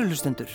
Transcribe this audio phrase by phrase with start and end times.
[0.00, 0.52] Kæru hlustendur,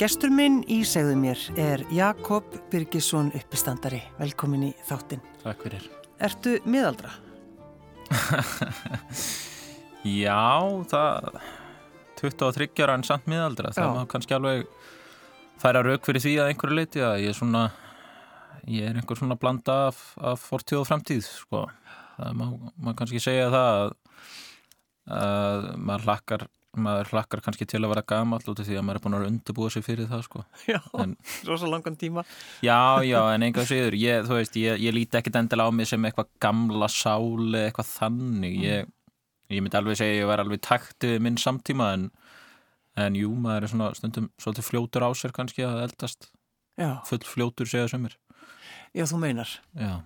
[0.00, 4.00] gestur minn í segðu mér er Jakob Birgisson uppistandari.
[4.18, 5.22] Velkomin í þáttinn.
[5.44, 5.86] Takk fyrir.
[6.18, 7.12] Ertu miðaldra?
[10.24, 10.42] Já,
[10.90, 11.38] það
[12.18, 13.70] 23 ára en samt miðaldra.
[13.78, 14.66] Það má kannski alveg
[15.62, 17.64] færa rauk fyrir því að einhverju leiti að ég er svona
[18.66, 21.68] ég er einhver svona blanda af, af fortíð og framtíð sko.
[22.18, 23.98] það má, kannski segja það að,
[25.22, 28.98] að maður hlakkar maður hlakkar kannski til að vera gamall út af því að maður
[29.00, 30.44] er búin að undirbúa sig fyrir það sko.
[30.70, 31.16] Já, En-
[31.48, 32.22] rosa langan tíma.
[32.62, 35.88] Já, já, en einhvað séður ég, þú veist, ég, ég líti ekkit endilega á mig
[35.90, 38.92] sem eitthvað gamla sáli, eitthvað þannig ég,
[39.50, 42.06] ég myndi alveg segja ég var alveg taktið við minn samtíma en,
[43.02, 46.30] en jú, maður er svona stundum svolítið fljótur á sér kannski að eldast
[46.78, 48.14] Já, full fljótur segja sumir
[48.94, 49.50] já, þú meinar.
[49.74, 49.96] Já,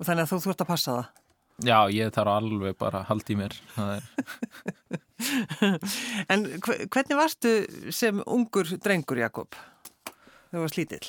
[0.00, 1.12] Og þannig að þú, þú ert að passa það.
[1.68, 3.54] já ég þarf alveg bara að halda í mér
[6.32, 7.52] En hve- hvernig varstu
[7.94, 9.56] sem ungur drengur, Jakob?
[10.52, 11.08] Þú varst lítill.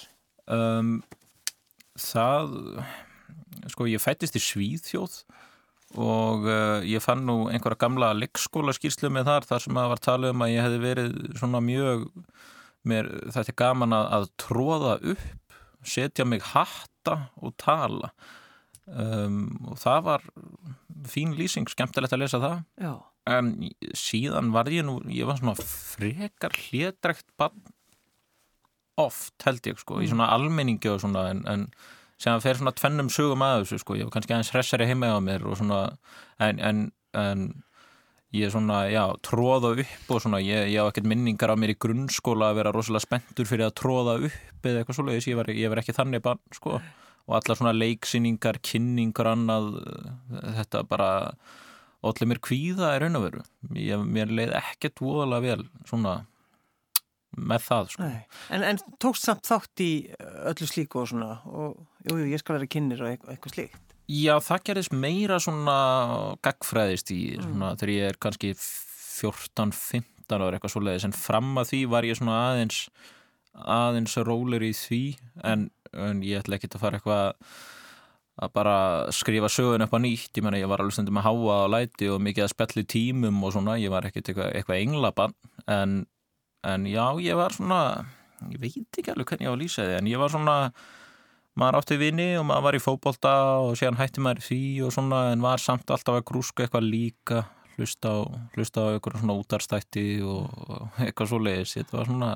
[0.51, 0.97] um,
[1.99, 2.53] Það
[3.73, 5.15] sko, ég fættist í Svíðþjóð
[5.99, 10.01] og uh, ég fann nú einhverja gamla leikskóla skýrslu með þar þar sem að var
[10.05, 12.03] talið um að ég hefði verið svona mjög
[12.87, 15.57] mér, þetta er gaman að, að tróða upp
[15.89, 18.11] setja mig hatta og tala
[18.85, 19.41] um,
[19.73, 20.25] og það var
[21.09, 22.93] fín lýsing, skemmtilegt að lesa það Já,
[23.29, 23.53] en
[23.97, 27.57] síðan var ég nú ég var svona frekar hlédrekt bann
[28.99, 31.65] oft held ég sko, í svona almenningi og svona en, en
[32.19, 35.13] sem að fer svona tvennum sögum að þessu sko, ég var kannski aðeins hressari heima
[35.15, 35.81] á mér og svona
[36.43, 36.81] en, en,
[37.15, 37.45] en
[38.35, 41.79] ég svona, já, tróða upp og svona, ég, ég á ekkert minningar á mér í
[41.81, 45.71] grunnskóla að vera rosalega spenntur fyrir að tróða upp eða eitthvað svoleiðis, ég var, ég
[45.71, 46.75] var ekki þannig bann sko,
[47.29, 49.71] og allar svona leiksýningar, kynningar annað,
[50.59, 51.09] þetta bara
[52.05, 53.45] allir mér kvíða í raun og veru
[53.75, 56.19] ég, mér leið ekkert voðalega vel svona
[57.37, 58.07] með það sko.
[58.55, 59.91] En, en tókst samt þátt í
[60.49, 61.77] öllu slíku og svona og
[62.07, 63.95] jú, jú, ég skal vera kynir og eitthvað, slíkt.
[64.09, 65.75] Já, það gerðist meira svona
[66.45, 71.81] gagfræðist í svona, þegar ég er kannski 14-15 ára eitthvað svoleiðis en fram að því
[71.93, 72.87] var ég svona aðeins
[73.59, 75.03] aðeins rólir í því
[75.45, 77.53] en, en ég ætla ekki að fara eitthvað
[78.39, 78.75] að bara
[79.15, 82.07] skrifa sögun upp á nýtt, ég menna ég var alveg stundum að háa á læti
[82.11, 85.35] og mikið að spjalli tímum og svona, ég var ekkert eitthvað, eitthvað englabann.
[85.67, 85.99] En,
[86.67, 87.81] en já, ég var svona
[88.47, 90.55] ég veit ekki alveg hvernig ég á að lýsa því en ég var svona
[91.59, 93.33] maður átti vini og maður var í fótbolta
[93.65, 97.43] og síðan hætti maður því og svona en var samt alltaf að grúska eitthvað líka
[97.75, 98.19] hlusta á,
[98.55, 102.31] hlusta á eitthvað svona útarstætti og eitthvað svo leiðis þetta var svona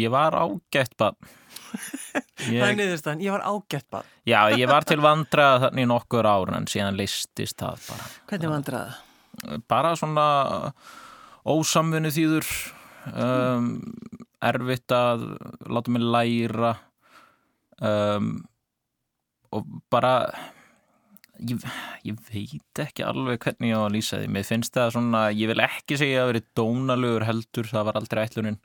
[0.00, 1.18] ég var ágætt bann
[2.40, 4.08] Það er ég, niðurstaðan, ég var ágætt bara.
[4.26, 8.10] já, ég var til vandrað þannig nokkur ár en síðan listist það bara.
[8.30, 9.06] Hvernig vandraði það?
[9.70, 10.26] bara svona
[11.48, 12.48] ósamvinni þýður
[13.14, 13.72] um,
[14.44, 15.26] erfitt að
[15.70, 16.74] láta mig læra
[17.80, 18.32] um,
[19.50, 20.14] og bara
[21.40, 21.64] ég,
[22.06, 24.30] ég veit ekki alveg hvernig ég á að lýsa því.
[24.36, 28.24] Mér finnst það svona, ég vil ekki segja að verið dónalegur heldur, það var aldrei
[28.26, 28.60] ætlunin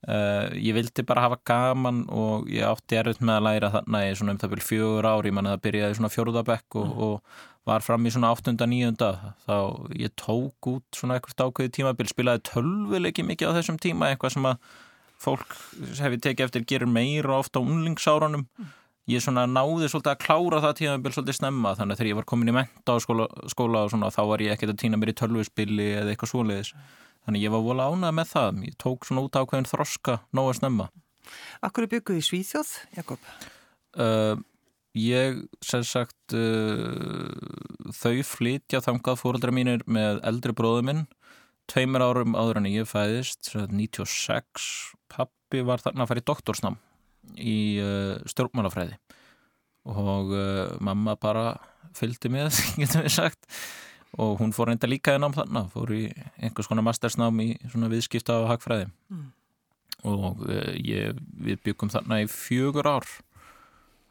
[0.00, 4.14] Uh, ég vildi bara hafa gaman og ég átti erfitt með að læra þarna í
[4.16, 7.84] svona um það byrjum fjögur ári, ég manna það byrjaði svona fjóruðabekk og, og var
[7.84, 9.10] fram í svona áttunda, níunda.
[9.44, 9.56] Þá
[10.00, 14.48] ég tók út svona eitthvað ákveði tímabil, spilaði tölvuleiki mikið á þessum tíma, eitthvað sem
[14.48, 14.70] að
[15.20, 15.52] fólk
[16.00, 18.46] hefði tekið eftir gerir meira ofta á unlingsárunum
[19.10, 22.28] ég svona náði svolítið að klára það tímabil svolítið snemma, þannig að þegar ég var
[22.32, 25.12] komin í menta á skóla, skóla og svona, þá var ég ekkert að týna mér
[25.12, 26.72] í tölvuspili eða eitthvað svoleiðis
[27.26, 28.60] þannig ég var vola ánað með það.
[28.70, 30.90] Ég tók svona út ákveðin þroska nógu að snemma.
[31.64, 33.26] Akkur er bygguð í Svíþjóð, Jakob?
[33.98, 34.36] uh,
[34.98, 37.30] ég sem sagt uh,
[37.94, 41.06] þau flytja þangað fóreldra mínir með eldri bróðu minn.
[41.70, 44.70] Tveimur árum áður en ég fæðist sem sagt 96
[45.12, 46.80] pappi var þarna að fara í doktorsnám
[47.38, 48.98] í uh, stjórnmálafræði.
[49.90, 50.34] Og
[50.84, 51.54] mamma bara
[51.96, 53.46] fylgdi með, getum við sagt
[54.18, 56.04] og hún fór reynda líka í nám þarna fór í
[56.42, 59.26] einhvers konar mastersnám í svona viðskipta og hagfræði Mm.
[60.04, 63.04] og uh, ég, við byggum þarna í fjögur ár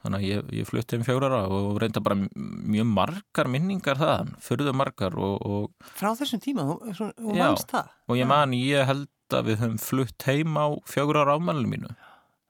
[0.03, 4.35] þannig að ég, ég flutti um fjögur ára og reynda bara mjög margar minningar þaðan,
[4.39, 6.63] fyrðu margar og, og, Frá þessum tíma,
[6.93, 7.89] þú, mannst það?
[8.07, 11.91] og ég man, ég held að við höfum flutt heim á fjögur ára ámælinu mínu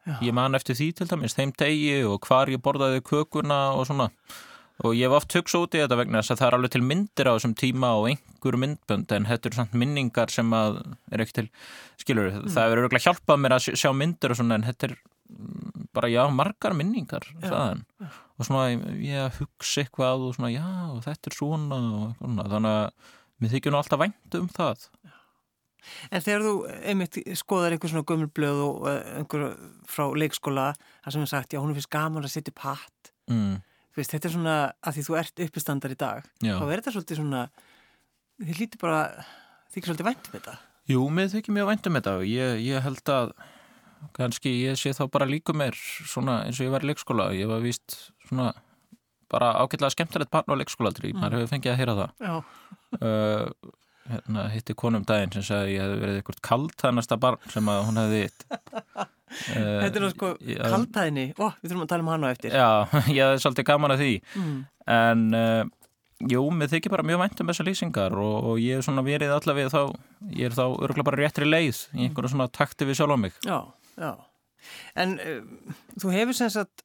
[0.05, 0.17] Já.
[0.25, 4.09] ég man eftir því til dæmis, þeim degi og hvar ég borðaði kökuna og svona
[4.83, 6.81] og ég hef oft hugsa út í þetta vegna þess að það er alveg til
[6.87, 10.79] myndir á þessum tíma og einhver myndbönd en þetta eru samt minningar sem að
[11.11, 11.47] er ekki til,
[11.99, 15.87] skilur, það er örgulega hjálpað mér að sjá- myndir og svona en þetta er mm,
[15.99, 17.83] bara já, margar minningar þaðan.
[18.39, 20.67] og svona ég hugsa eitthvað og svona já,
[21.09, 24.87] þetta er svona og svona, þannig að mér þykir nú alltaf vænt um það.
[26.11, 26.53] En þegar þú
[26.91, 29.45] einmitt skoðar einhver svona gömulblöð og eh, einhver
[29.87, 30.65] frá leikskóla
[31.05, 33.11] þar sem er sagt, já, hún finnst gaman að setja upp hatt.
[33.31, 33.61] Mm,
[33.97, 36.55] veist, þetta er svona að því þú ert uppistandar í dag já.
[36.55, 37.43] þá er þetta svolítið svona
[38.39, 38.99] þið lítur bara,
[39.73, 40.57] þykir svolítið vænt um þetta.
[40.89, 42.13] Jú, mér þykir mjög vænt um þetta.
[42.25, 43.33] Ég, ég held að
[44.15, 47.29] kannski ég sé þá bara líka mér svona eins og ég var í leikskóla.
[47.35, 47.97] Ég var víst
[48.29, 48.53] svona
[49.29, 51.19] bara ágætlega skemmtilegt barn á leikskóla mm.
[51.19, 52.15] maður hefur fengið að heyra það.
[52.25, 52.33] Já,
[53.05, 53.75] uh,
[54.09, 57.99] hérna, hitti konum daginn sem sagði ég hefði verið eitthvað kaltænasta barn sem að hún
[58.01, 58.45] hefði hitt.
[59.29, 60.61] Þetta er nú sko já.
[60.65, 62.55] kaldæðinni, ó, við þurfum að tala um hann á eftir.
[62.57, 62.69] Já,
[63.17, 64.13] ég hefði svolítið gaman að því.
[64.41, 64.55] Mm.
[64.95, 65.61] en uh,
[66.33, 69.35] jú, mér þykir bara mjög vænt um þessar lýsingar og, og ég hef svona verið
[69.35, 69.81] allavega þá
[70.33, 73.37] ég er þá örgulega bara réttri leið í einhverju svona takti við sjálf á mig.
[73.45, 73.59] Já,
[74.01, 74.11] já.
[74.99, 76.83] En uh, þú hefur sem sagt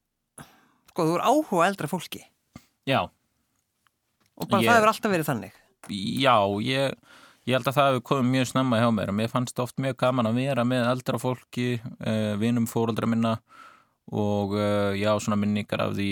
[0.93, 2.23] sko, þú er áhuga eldra fólki.
[2.87, 3.01] Já,
[4.37, 5.61] og bara Ég- það hefur alltaf verið þannig
[5.91, 6.95] já, ég
[7.45, 9.13] ég held að það hefur komið mjög snemma hjá mér.
[9.13, 13.35] Og mér fannst oft mjög gaman að vera með eldra fólki, uh, vinum fóreldra minna
[14.13, 16.11] og uh, já, svona minningar af því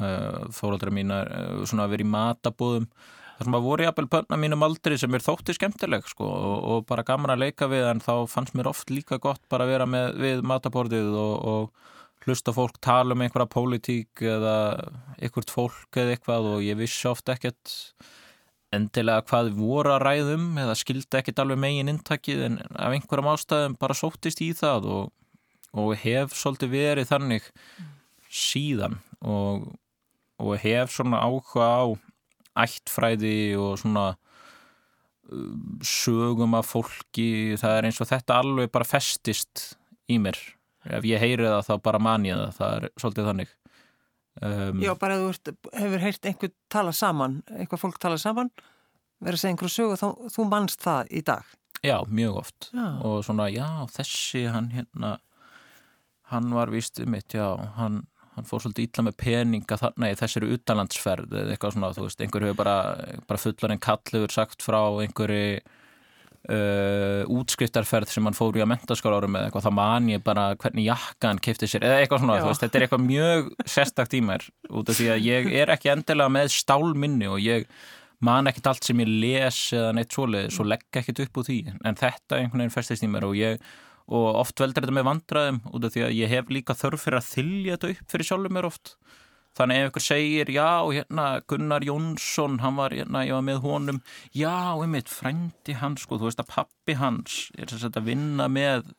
[0.00, 2.88] uh, fóreldra mína uh, svona að vera í matabúðum.
[3.36, 6.86] Þar sem að voru jafnvel pönna mínum aldri sem er þótti skemmtileg sko og, og
[6.88, 9.88] bara gaman að leika við en þá fannst mér oft líka gott bara að vera
[9.92, 14.56] með, við mataborðið og, og hlusta fólk tala um einhverja pólitík eða
[15.20, 17.76] einhvert fólk eða eitthvað og ég vissi oft ekkert
[18.74, 23.76] endilega hvað voru að ræðum eða skildi ekkert alveg megin inntakið en af einhverjum ástæðum
[23.80, 25.12] bara sóttist í það og,
[25.76, 27.50] og hef svolítið verið þannig
[28.32, 29.68] síðan og,
[30.42, 31.84] og hef svona áhuga á
[32.66, 34.06] ættfræði og svona
[35.30, 37.56] um, sögum af fólki.
[37.60, 39.76] Það er eins og þetta alveg bara festist
[40.10, 40.38] í mér.
[40.86, 42.58] Ef ég heyri það þá bara man ég það.
[42.58, 43.54] Það er svolítið þannig
[44.42, 48.50] um, Já, bara ef þú hefur heyrt einhver tala saman, einhver fólk tala saman
[49.22, 51.54] verið að segja einhverju sögu þá þú mannst það í dag?
[51.84, 52.68] Já, mjög oft.
[52.72, 55.16] Já, og svona, já, þessi hann hérna
[56.32, 57.46] hann var víst mitt, já,
[57.76, 58.00] hann,
[58.34, 62.22] hann fór svolítið illa með peninga þarna í þessari utanlandsferð eða eitthvað svona, þú veist,
[62.24, 62.78] einhver hefur bara,
[63.28, 65.60] bara fullar en kallur sagt frá einhverju
[66.52, 70.46] uh, útskriftarferð sem hann fór í að mentaskóla árum eða eitthvað, þá man ég bara
[70.60, 74.22] hvernig jakka hann kefti sér, eða eitthvað svona, veist, þetta er eitthvað mjög sérstakt í
[74.24, 77.66] mér, út af því að ég er ekki endilega með stálminni og ég
[78.24, 81.58] man ekkert allt sem ég les eða neitt svoleið, svo legg ekkert upp úr því
[81.76, 83.60] en þetta einhvern veginn festist í mér og ég
[84.06, 87.18] og oft veldur þetta með vandræðum út af því að ég hef líka þörf fyrir
[87.18, 88.94] að þylja þetta upp fyrir sjálfur mér oft
[89.56, 94.00] þannig ef ykkur segir, já, hérna Gunnar Jónsson, hann var, hérna, ég var með honum
[94.36, 98.90] já, einmitt, frændi hans sko, þú veist að pappi hans er þess að vinna með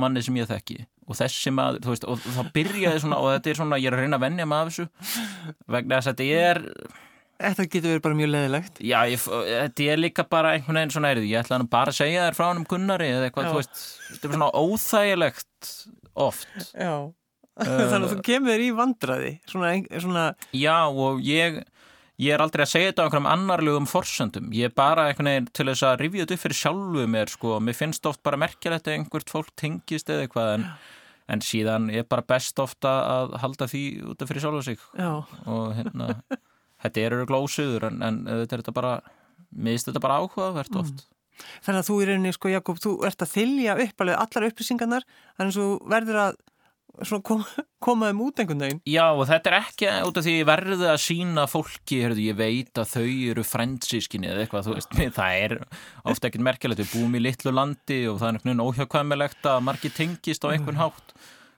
[0.00, 3.50] manni sem ég þekki og þessi maður, þú veist, og þá byrjaði svona og þetta
[3.50, 5.24] er svona, ég er að reyna að venja maður þessu
[5.74, 6.62] vegna þess að þetta er
[7.44, 11.12] þetta getur verið bara mjög leðilegt Já, ég, þetta er líka bara einhvern veginn svona
[11.18, 13.50] ég ætla hann bara að segja þér frá hann um Gunnari eða eitthvað, Já.
[13.50, 15.72] þú veist, þetta er svona óþægilegt
[16.24, 16.48] oft.
[16.78, 16.94] Já,
[17.62, 20.24] þannig að þú kemur í vandraði svona, svona
[20.56, 21.60] Já, og ég,
[22.18, 25.50] ég er aldrei að segja þetta á einhverjum annarlegum forsöndum, ég er bara einhvern veginn
[25.54, 28.90] til þess að rifja þetta upp fyrir sjálfu mér, sko, mér finnst oft bara merkilegt
[28.90, 30.66] að einhvert fólk tengist eða eitthvað, en,
[31.30, 34.86] en síðan er bara best ofta að halda því út af fyrir sjálfu sig.
[34.98, 35.12] Já,
[35.46, 36.08] og hérna,
[36.82, 38.96] þetta er eru glósuður, en, en þetta er þetta bara,
[39.54, 41.06] miðst þetta bara áhugavert oft.
[41.62, 45.06] þannig að þú í rauninni, sko, Jakob, þú ert að þylja upp alveg allar upplýsingarnar
[45.38, 46.42] þannig að þú verður að
[47.02, 47.46] svona koma,
[47.84, 50.88] koma þeim út einhvern veginn Já, og þetta er ekki út af því ég verði
[50.90, 55.56] að sína fólki, heyrðu, ég veit að þau eru frændsískinni eða eitthvað, veist, það er
[56.12, 59.64] ofta ekkert merkilegt, við búum í litlu landi og það er einhvern veginn óhjákvæmilegt að
[59.68, 61.14] margir tengist á einhvern hátt,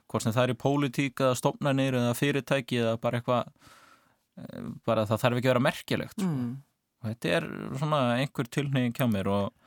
[0.07, 3.69] hvort sem það er í pólitík eða stofnanir eða fyrirtæki eða bara eitthvað,
[4.41, 6.27] eh, bara það þarf ekki að vera merkilegt, sko.
[6.31, 6.51] mm.
[7.03, 9.66] og þetta er svona einhver tilnefing hjá mér og,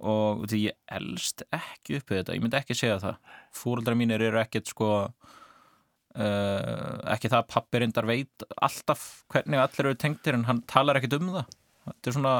[0.00, 3.20] og því ég elst ekki upp við þetta, ég myndi ekki segja það.
[3.56, 4.90] Fóruldrar mínir eru ekkert sko
[6.16, 11.00] uh, ekki það að pappi reyndar veit alltaf hvernig allir eru tengtir en hann talar
[11.00, 11.54] ekkert um það.
[11.86, 12.34] Þetta er svona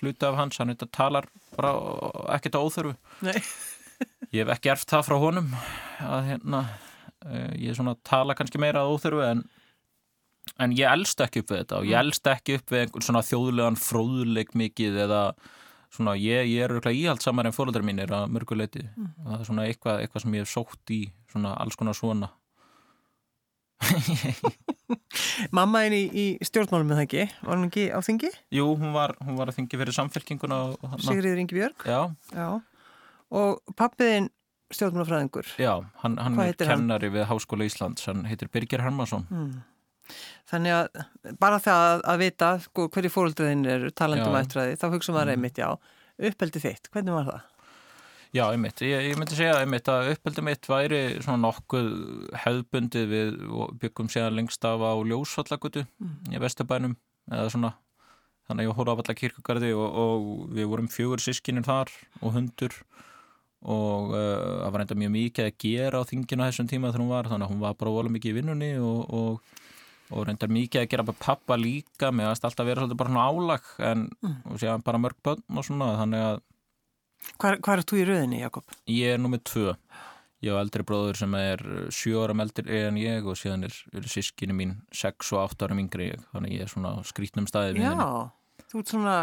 [0.00, 0.58] hluti af hans.
[0.58, 1.72] Hann talar bara
[2.36, 2.94] ekkert á óþörfu.
[3.26, 3.38] Nei,
[4.34, 5.54] ég hef ekki erft það frá honum
[6.04, 9.46] að hérna uh, ég svona tala kannski meira að óþörfu en
[10.60, 11.80] en ég elst ekki upp við þetta.
[11.80, 15.22] Og ég elst ekki upp við einhvern svona þjóðlegan fróðleik mikið eða
[15.90, 19.48] svona ég, ég er auðvitað íhald samar en fóröldar mínir að mörguleiti og það er
[19.48, 21.00] svona eitthvað, eitthvað sem ég hef sótt í
[21.32, 22.30] svona alls konar svona.
[25.56, 28.30] Mamma einn í, í stjórnmálum með það ekki, var hún ekki á þingi?
[28.54, 30.58] Jú, hún var, hún var að þingja fyrir samfélkinguna
[31.06, 32.00] Sigriður Ingi Björg, Já,
[32.34, 32.48] já.
[33.30, 34.28] Og pappiðinn
[34.74, 35.48] stjórnmálafræðingur?
[35.58, 36.84] Já, hann, hann er heitir hann?
[36.84, 39.26] kennari við Háskóla Íslands, hann heitir Birgir Hermansson.
[39.30, 39.52] Mm.
[40.50, 44.42] Þannig að bara það að, vita sko, hverju fóröldriðin eru talandum Já.
[44.44, 45.36] ættræði, þá hugsa maður Mhm.
[45.38, 45.70] einmitt já,
[46.30, 47.40] uppeldi þitt, hvernig var það?
[48.32, 48.78] Já, einmitt.
[48.86, 51.88] Ég, ég myndi segja einmitt að uppeldi mitt væri svona nokkuð
[52.44, 53.38] hefðbundið við
[53.82, 55.82] byggum séðan lengst af á ljósfallagutu
[56.30, 56.94] í Vesturbænum
[57.30, 57.72] eða svona
[58.46, 61.90] þannig að ég hóla á alla kirkugarði og, og við vorum fjögur sískinir þar
[62.22, 62.70] og hundur
[63.60, 67.02] og uh, það var enda mjög mikið að gera á þinginu á þessum tíma þegar
[67.04, 69.58] hún var þannig að hún var bara volið mikið í vinnunni og, og,
[70.10, 73.26] og reyndar mikið að gera bara pappa líka með að alltaf vera svolítið bara svona
[73.30, 74.06] álag en
[74.44, 76.40] og séðan bara mörg börn og svona þannig að
[77.36, 78.70] Hvar, hvar er þú í rauðinni, Jakob?
[78.88, 79.74] Ég er nummið tvö.
[80.40, 81.60] Ég á eldri bróður sem er
[81.92, 85.82] sjö áram eldri en ég og síðan er, er sískinu mín sex og átt áram
[85.82, 86.22] yngri en ég.
[86.32, 88.06] Þannig ég er svona skrítnum staði við henni.
[88.06, 89.16] Já, þú ert svona,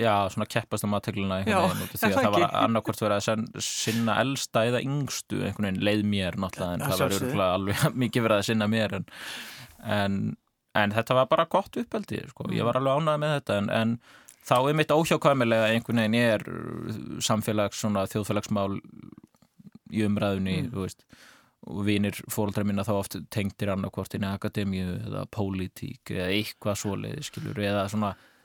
[0.00, 2.60] Já, svona keppast á maðtegluna Já, því að það það var ekki?
[2.64, 7.36] annarkvort verið að sinna elsta eða yngstu einhvern veginn leið mér náttúrulega en Að það
[7.40, 9.06] var alveg mikið verið að sinna mér en,
[9.98, 10.18] en,
[10.82, 12.48] en þetta var bara gott uppeldi sko.
[12.52, 13.96] ég var alveg ánægð með þetta en, en
[14.46, 16.44] þá er mitt óhjákvæmilega einhvern veginn er
[17.26, 18.76] samfélags svona þjóðfélagsmál
[19.94, 20.70] í umræðunni Mm.
[20.74, 21.02] þú veist
[21.66, 26.76] og vinir fóreldra minna þá oft tengdir annarkvort inn í akademíu eða pólitík eða eitthvað
[26.78, 28.35] svoleiði skilur eða svona uh,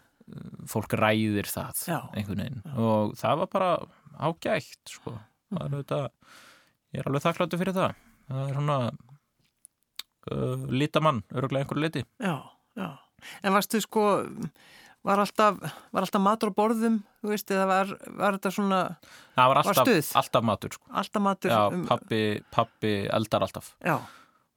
[0.71, 1.99] fólk ræðir það Já.
[2.15, 3.71] einhvern veginn og það var bara
[4.29, 5.15] ágætt sko
[5.51, 6.05] það er auðvitað
[6.91, 7.95] ég er alveg þakkláttur fyrir það
[8.31, 8.77] það er svona
[10.31, 12.35] uh, litamann, öruglega einhver liti já,
[12.79, 12.89] já.
[13.45, 14.03] En varstu sko,
[15.05, 15.59] var alltaf,
[15.93, 18.79] var alltaf matur á borðum, þú veist, eða var, var þetta svona,
[19.37, 20.09] það var Var alltaf, stuð?
[20.21, 20.87] alltaf matur sko.
[21.03, 21.53] alltaf matur?
[21.53, 22.21] já, um- pappi,
[22.55, 23.99] pappi eldar alltaf Já,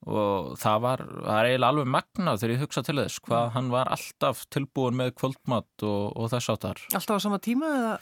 [0.05, 3.71] og það var, það er eiginlega alveg magnað þegar ég hugsa til þess, hvað hann
[3.73, 7.97] var alltaf tilbúin með kvöldmatt og, og þess áttar alltaf á sama tíma eða?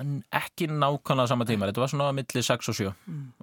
[0.00, 2.86] en ekki nákvæmlega sama tíma þetta var svona að milli 6 og 7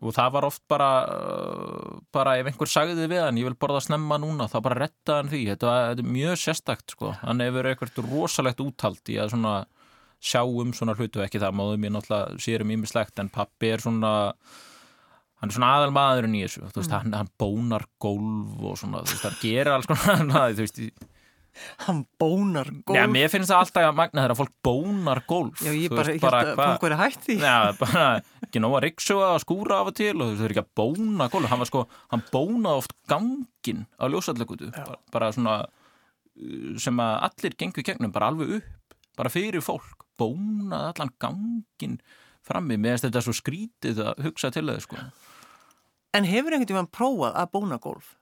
[0.01, 3.83] og það var oft bara uh, bara ef einhver sagði við hann, ég vil borða
[3.85, 7.43] snemma núna þá bara retta hann því, þetta, var, þetta er mjög sérstakt sko, hann
[7.45, 9.53] hefur eitthvað rosalegt úthald í að svona
[10.19, 13.83] sjá um svona hlutu ekki það, máðum ég náttúrulega sér um ímislegt en pappi er
[13.83, 14.13] svona
[15.39, 16.65] hann er svona aðal maðurinn í þessu.
[16.75, 20.83] Veist, hann, hann bónar gólf og svona, þú veist, hann gerir alls konar þú veist,
[21.85, 22.95] Hann bónar gólf.
[22.95, 25.63] Já, mér finnst það alltaf að magna þegar fólk bónar gólf.
[25.65, 27.37] Já, ég bara, veist, ég held að fólk verið hætt því.
[27.43, 28.05] Já, bara
[28.45, 30.63] ekki nóg að riksuga og skúra af og til og þú veist, þau eru ekki
[30.63, 31.51] að bóna gólf.
[31.51, 37.15] Hann var sko, hann bónaði oft gangin á ljósallekutu bara, bara svona uh, sem að
[37.29, 40.07] allir gengu í gegnum bara alveg upp, bara fyrir fólk.
[40.19, 41.99] Bónaði allan gangin
[42.45, 45.01] frammi, með þess þetta svo skrítið að hugsa til þau sko
[46.17, 48.15] En hefur einhvern tímann prófað að bóna gólf?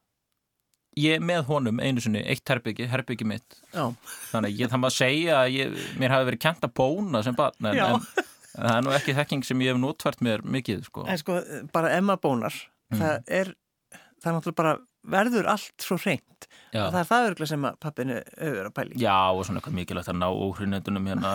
[0.97, 3.83] ég með honum einu sinni, eitt herbyggi, herbyggi mitt Já.
[4.31, 7.35] þannig ég það maður að segja að ég, mér hafi verið kent að bóna sem
[7.37, 10.81] barn en, en, en það er nú ekki þekking sem ég hef notvært mér mikið
[10.87, 11.03] sko.
[11.05, 11.35] En sko,
[11.75, 13.01] bara Emma bónar, Mm.
[13.03, 13.49] það er,
[14.23, 14.73] það er náttúrulega bara
[15.11, 16.45] verður allt svo hreint.
[16.71, 16.85] Já.
[16.87, 18.99] Það er það örgulega sem að pappinu hefur að pæli.
[19.03, 21.33] Já, og svona eitthvað mikilvægt að ná óhrunendunum hérna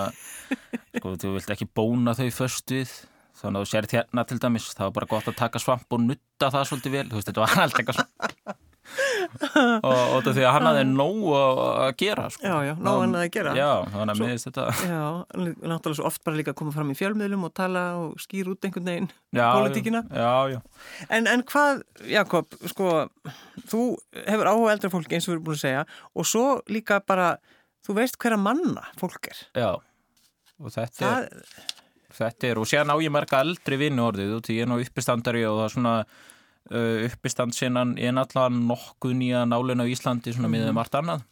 [0.97, 2.94] sko, þú vilt ekki bóna þau först við
[3.42, 6.04] þannig að þú sért hérna til dæmis það var bara gott að taka svamp og
[6.08, 8.61] nutta það svolítið vel, þú veist, þetta var alltaf eitthvað svona
[9.87, 12.44] og, og þetta því að hann hafði nóg að gera sko.
[12.44, 13.52] Já, já, nóg annað að gera.
[13.56, 15.04] Já, þannig að finnst þetta Já,
[15.70, 18.66] náttúrulega svo oft bara líka að koma fram í fjölmiðlum og tala og skýra út
[18.66, 20.02] einhvern veginn já, pólitíkina.
[20.11, 20.58] Já, já,
[21.08, 22.90] En, en hvað, Jakob, sko,
[23.70, 23.84] þú
[24.18, 27.30] hefur áhuga eldra fólki eins og við erum búin að segja og svo líka bara,
[27.87, 29.46] þú veist hverja manna fólk er.
[29.62, 29.70] já
[30.62, 31.80] og þetta er
[32.12, 34.78] Þetta er, og séðan á ég marga eldri vinnu orðið og því ég er nú
[34.83, 35.95] uppistandari og það er svona
[36.71, 41.25] uh, uppistand ég er náttúrulega nokkuð nýja nálinn á Íslandi svona miðið margt annað.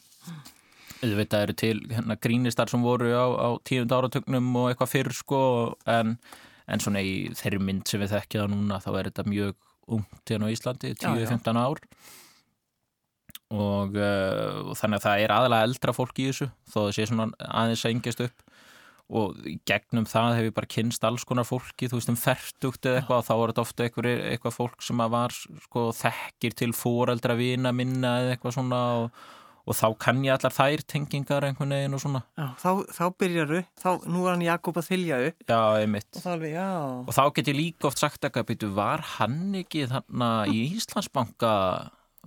[1.01, 5.43] Auðvitað eru til hérna, grínistar sem voru á, á tíund áratögnum og eitthvað fyrr sko
[5.89, 6.17] en,
[6.69, 9.55] en svona í þeirri mynd sem við þekkja það núna þá er þetta mjög
[9.91, 11.27] ungt hérna á Íslandi, Já, já.
[11.33, 11.81] 10-15 ár.
[13.51, 17.07] Og, uh, og þannig að það er aðalega eldra fólk í þessu þó það sé
[17.11, 18.45] svona aðeins að engjast upp
[19.11, 23.00] og gegnum það hef ég bara kynst alls konar fólki, þú veist um fertugt eða
[23.00, 25.37] eitthvað og þá var þetta ofta eitthvað, eitthvað fólk sem að var
[25.67, 29.21] sko þekkir til fóreldra vina minna eða eitthvað svona og,
[29.67, 32.25] og þá kann ég allar þær tengingar einhvern veginn og svona.
[32.38, 35.47] Já, þá, þá byrjaru, þá, nú er hann Jakob að þylja upp.
[35.50, 36.11] Já, einmitt.
[36.14, 36.69] Og þá alveg, já,
[37.05, 41.55] og þá get ég líka oft sagt eitthvað byrju, var hann ekki þarna í Íslandsbanka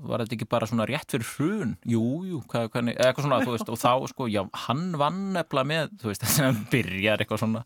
[0.01, 3.41] var þetta ekki bara svona rétt fyrir hrun jú, jú, hvað, hvernig, eða eitthvað svona
[3.45, 7.43] veist, og þá sko, já, hann vann nefnilega með, þú veist, þess að byrjar eitthvað
[7.43, 7.65] svona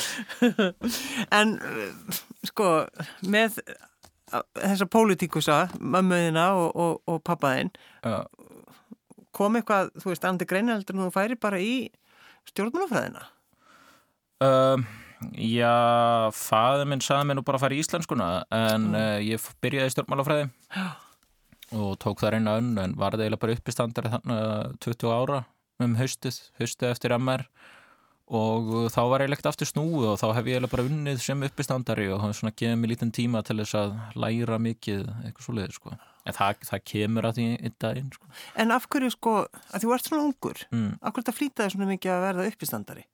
[1.40, 2.68] en uh, sko,
[3.26, 7.72] með uh, þessa pólitíkusa, mömmuðina og, og, og pappaðinn,
[8.06, 8.22] Já.
[9.36, 11.74] kom eitthvað, þú veist, andi greina heldur en þú færi bara í
[12.48, 13.26] stjórnmálafræðina.
[14.40, 14.86] Um,
[15.36, 15.74] já,
[16.36, 20.48] faður minn saði mér nú bara að fara í íslenskuna en uh, ég byrjaði stjórnmálafræði
[21.80, 25.42] og tók það reyna önn en var það eiginlega bara uppistandari þannig 20 ára
[25.80, 27.44] um haustið, haustið eftir MR
[28.30, 31.22] og uh, þá var ég lekt aftur snúið og þá hef ég eiginlega bara unnið
[31.24, 35.06] sem uppistandari og það er svona gefið mér lítinn tíma til þess að læra mikið
[35.26, 35.94] eitthvað svo leiðir sko.
[36.28, 38.28] En það, það kemur að því einn daginn sko.
[38.62, 39.32] En af hverju sko,
[39.72, 40.90] að þú ert svona ungur, mm.
[41.00, 43.06] af hverju þetta flýtaði svona mikið að verða uppistandari?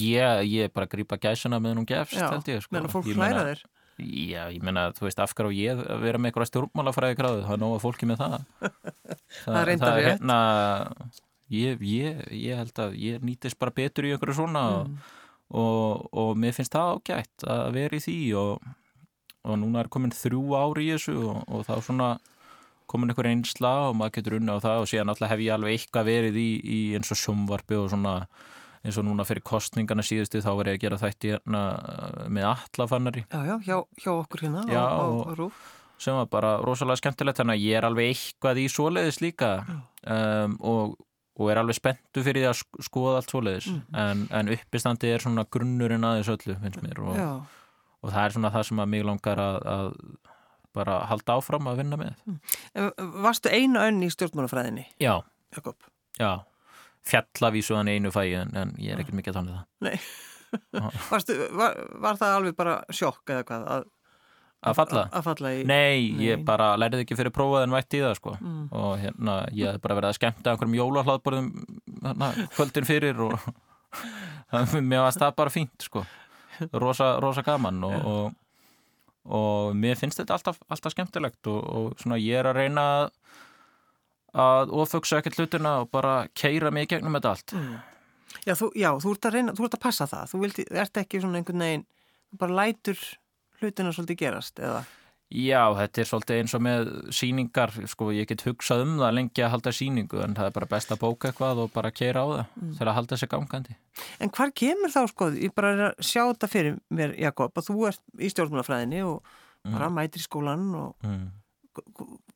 [0.00, 2.74] Ég, ég bara grípa gæsuna meðan hún gefst Já, held ég sko.
[2.76, 3.62] meðan fólk hlæra þér.
[4.02, 7.42] Já, ég meina, þú veist, af hverju á ég að vera með eitthvað stjórnmálafræði gráðu,
[7.46, 8.38] það er nóga fólki með það
[9.44, 10.08] Það er reyndar rétt.
[10.08, 10.38] hérna,
[11.54, 14.96] ég, ég, ég held að ég nýtist bara betur í einhverju svona Mm.
[15.60, 18.64] og, og mér finnst það ágætt að vera í því og,
[19.44, 22.08] og núna er komin þrjú ári í þessu og, og þá svona
[22.90, 25.76] komin einhver einsla og maður getur unna á það og síðan alltaf hef ég alveg
[25.78, 28.16] eitthvað verið í, í eins og sjómvarpi og svona
[28.84, 31.62] eins og núna fyrir kostningarna síðustu þá var ég að gera þætti hérna
[32.28, 35.56] með allafannari Já, já, hjá, hjá okkur hérna Já, á, á, á Rúf.
[35.98, 39.50] sem var bara rosalega skemmtilegt þannig að ég er alveg eitthvað í svoleiðis líka.
[40.04, 40.96] Um, og,
[41.40, 43.68] og er alveg spenntu fyrir því að sk- skoða allt svoleiðis.
[43.96, 47.16] En, en uppistandi er svona grunnurinn aðeins öllu finnst mér og,
[48.04, 49.88] og það er svona það sem að mig langar að, að
[50.74, 52.18] bara halda áfram að vinna með.
[52.74, 52.90] En
[53.24, 55.14] varstu einu önn í stjórnmálafræðinni, Já,
[55.56, 55.78] Jakob?
[56.18, 56.32] já
[57.08, 59.98] fjallavísu hann einu fæi en, en ég er ekkert mikið að tala um það Nei.
[61.10, 63.64] Varstu, var, var það alveg bara sjokk eða hvað?
[63.74, 63.84] Að,
[64.64, 65.00] Að falla?
[65.12, 65.64] Að falla í...
[65.68, 66.44] Nei, ég Nei.
[66.48, 68.62] bara lærið ekki fyrir prófað en vætti í það sko Mm.
[68.72, 71.50] og hérna ég hef bara verið að skemmta einhverjum jólahlaðborðum
[72.06, 73.34] hérna, kvöldin fyrir og
[74.88, 76.04] mér varst það bara fínt sko
[76.72, 78.32] rosa, rosa gaman og, og,
[79.36, 83.12] og mér finnst þetta alltaf, alltaf skemmtilegt og, og svona ég er að reyna að-
[84.34, 87.76] að ofugsa ekkert hlutina og bara keira mig í gegnum þetta allt Mm.
[88.44, 90.24] Já, þú, já, þú ert að reyna, þú ert að passa það.
[90.32, 91.84] Þú vildi, ert ekki svona einhvern veginn,
[92.36, 92.98] bara lætur
[93.62, 94.80] hlutina svolítið gerast, eða?
[95.30, 99.42] Já, þetta er svolítið eins og með síningar, sko, ég get hugsað um það lengi
[99.46, 102.26] að halda síningu en það er bara best að bóka eitthvað og bara keira á
[102.26, 102.74] það Mm.
[102.76, 103.76] til að halda sér gangandi.
[104.20, 107.70] En hvar kemur þá, sko, ég bara er að sjá þetta fyrir mér, Jakob, að
[107.70, 109.22] þú ert í stjórnmálafræðinni og
[109.64, 111.30] bara mætir í skólan og Mm.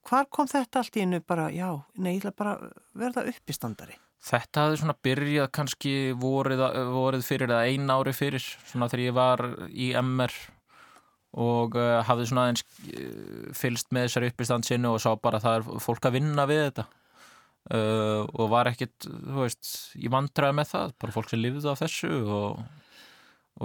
[0.08, 2.54] Hvar kom þetta allt í hennu bara, já, nei, ég ætla bara
[2.98, 3.98] verða uppistandari?
[4.28, 9.18] Þetta hafði svona byrjað kannski vorið, vorið fyrir eða ein ári fyrir, svona þegar ég
[9.18, 10.34] var í MR
[11.38, 15.46] og uh, hafði svona aðeins uh, fylst með þessari uppistand sinni og sá bara að
[15.46, 20.58] það er fólk að vinna við þetta uh, og var ekkit, þú veist, ég vandraði
[20.58, 22.64] með það, bara fólk sem lifði af þessu og,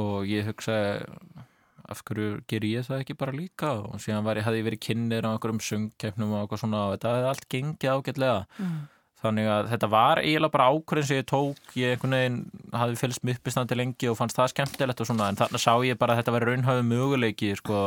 [0.03, 1.47] og ég hugsaði
[1.93, 4.83] af hverju ger ég það ekki bara líka og síðan var ég, hafði ég verið
[4.87, 8.81] kynir á einhverjum sungkeppnum og eitthvað svona og þetta hefði allt gengið ágætlega Mm.
[9.23, 12.39] Þannig að þetta var eiginlega bara ákvörðin sem ég tók, ég einhvern veginn
[12.75, 15.99] hafði fylgst með uppistandi lengi og fannst það skemmtilegt og svona, en þarna sá ég
[16.01, 17.77] bara að þetta var raunhafið möguleiki, sko,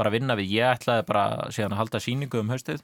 [0.00, 0.54] bara vinna við.
[0.56, 2.80] Ég ætlaði bara síðan að halda síningu um haustið,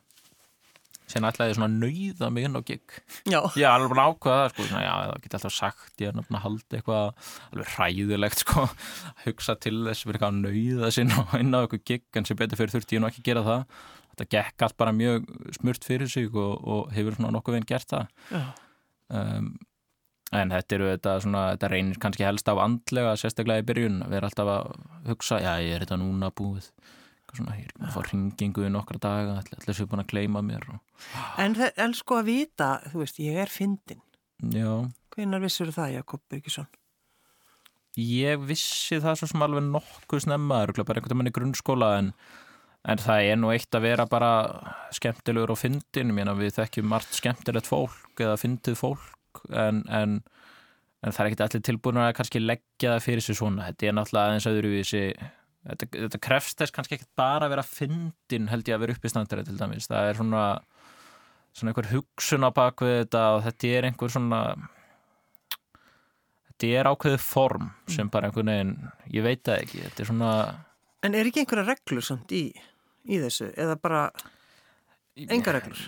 [1.13, 2.99] síðan ætlaði ég svona að nauða mig inn á gig.
[3.29, 3.39] Já.
[3.55, 6.11] Ég er alveg búin að ákvaða það, sko, svona, já, það geti alltaf sagt, ég
[6.11, 8.67] er náttúrulega að halda eitthvað alveg hræðilegt, sko,
[9.13, 12.41] að hugsa til þess fyrir eitthvað að nauða sinna inn á eitthvað gig, en sem
[12.41, 13.83] betur fyrir þurfti ég nú ekki að gera það.
[14.13, 17.89] Þetta gekk allt bara mjög smurt fyrir sig og, og hefur svona nokkuð veginn gert
[17.89, 18.43] það
[19.13, 19.53] um,
[20.33, 24.29] en þetta eru þetta svona, þetta reynir kannski helst af andlega sérstaklega í byrjun, erum
[24.29, 24.75] alltaf að
[25.11, 26.71] hugsa, já ég er þetta núna búið
[27.37, 30.43] svona, ég er búin að fá ringingu í nokkra daga, allir séu búin að gleyma
[30.47, 30.81] mér og,
[31.43, 34.03] En, en sko að vita, þú veist, ég er fyndin.
[34.53, 34.71] já,
[35.13, 36.69] Hvenær vissur það, Jakob Birgisson?
[38.01, 42.13] ég vissi það svo sem alveg nokkuð snemma, eru bara einhvern veginn í grunnskóla en,
[42.89, 44.31] en það er nú eitt að vera bara
[44.97, 50.23] skemmtilegur og fyndin, ég meina við þekkjum margt skemmtilegt fólk eða fyndið fólk en, en
[51.03, 53.95] en það er ekkert allir tilbúin að kannski leggja það fyrir sig svona, þetta er
[53.99, 55.01] náttúrulega aðeins öðruvísi
[55.69, 59.47] þetta, þetta krefst þess kannski ekkert bara að vera fyndin held ég að vera uppistandari
[59.47, 60.45] til dæmis það er svona,
[61.53, 64.43] svona einhver hugsun á bakvið þetta og þetta er einhver svona
[66.51, 68.77] þetta er ákveðið form sem bara einhvern veginn,
[69.15, 70.35] ég veit það ekki þetta er svona
[71.03, 72.45] En er ekki einhverja reglur samt í,
[73.11, 73.49] í þessu?
[73.59, 74.03] Eða bara
[75.19, 75.81] enga reglur?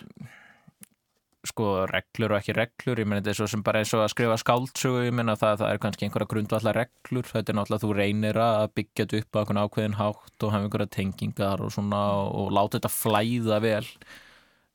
[1.49, 4.13] Sko reglur og ekki reglur ég meina þetta er svo sem bara eins og að
[4.15, 7.91] skrifa skáldsögu ég meina það, það er kannski einhverja grundvallar reglur þetta er náttúrulega þú
[7.99, 12.03] reynir að byggja þetta upp á einhvern ákveðin hátt og hafa einhverja tengingar og svona
[12.25, 13.85] og, láta þetta flæða vel.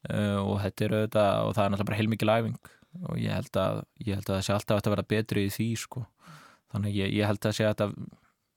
[0.10, 2.60] Uh, og þetta er auðvitað og það er náttúrulega bara heilmikið læfing
[3.10, 6.06] og ég held að að það sé alltaf að vera betri í því sko.
[6.72, 7.90] Þannig að ég, ég held að sé að þetta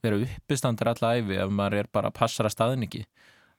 [0.03, 3.03] vera uppistandur alla æfi ef maður er bara að passara staðningi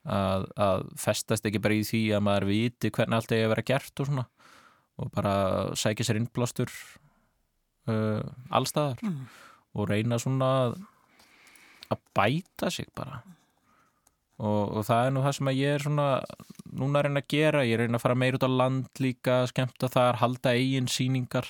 [0.05, 3.67] að, að festast ekki bara í því að maður viti hvernig allt er að vera
[3.73, 4.27] gert og svona
[5.00, 5.35] og bara
[5.78, 6.70] sækja sér innblástur
[7.90, 8.22] uh,
[8.54, 9.24] allstaðar Mm.
[9.74, 10.76] og reyna svona að,
[11.90, 13.22] að bæta sig bara.
[14.38, 16.07] Og, og það er nú það sem að ég er svona
[16.74, 19.90] núna að reyna að gera, ég reyna að fara meir út á land líka, skemmta
[19.94, 21.46] þar, halda eigin sýningar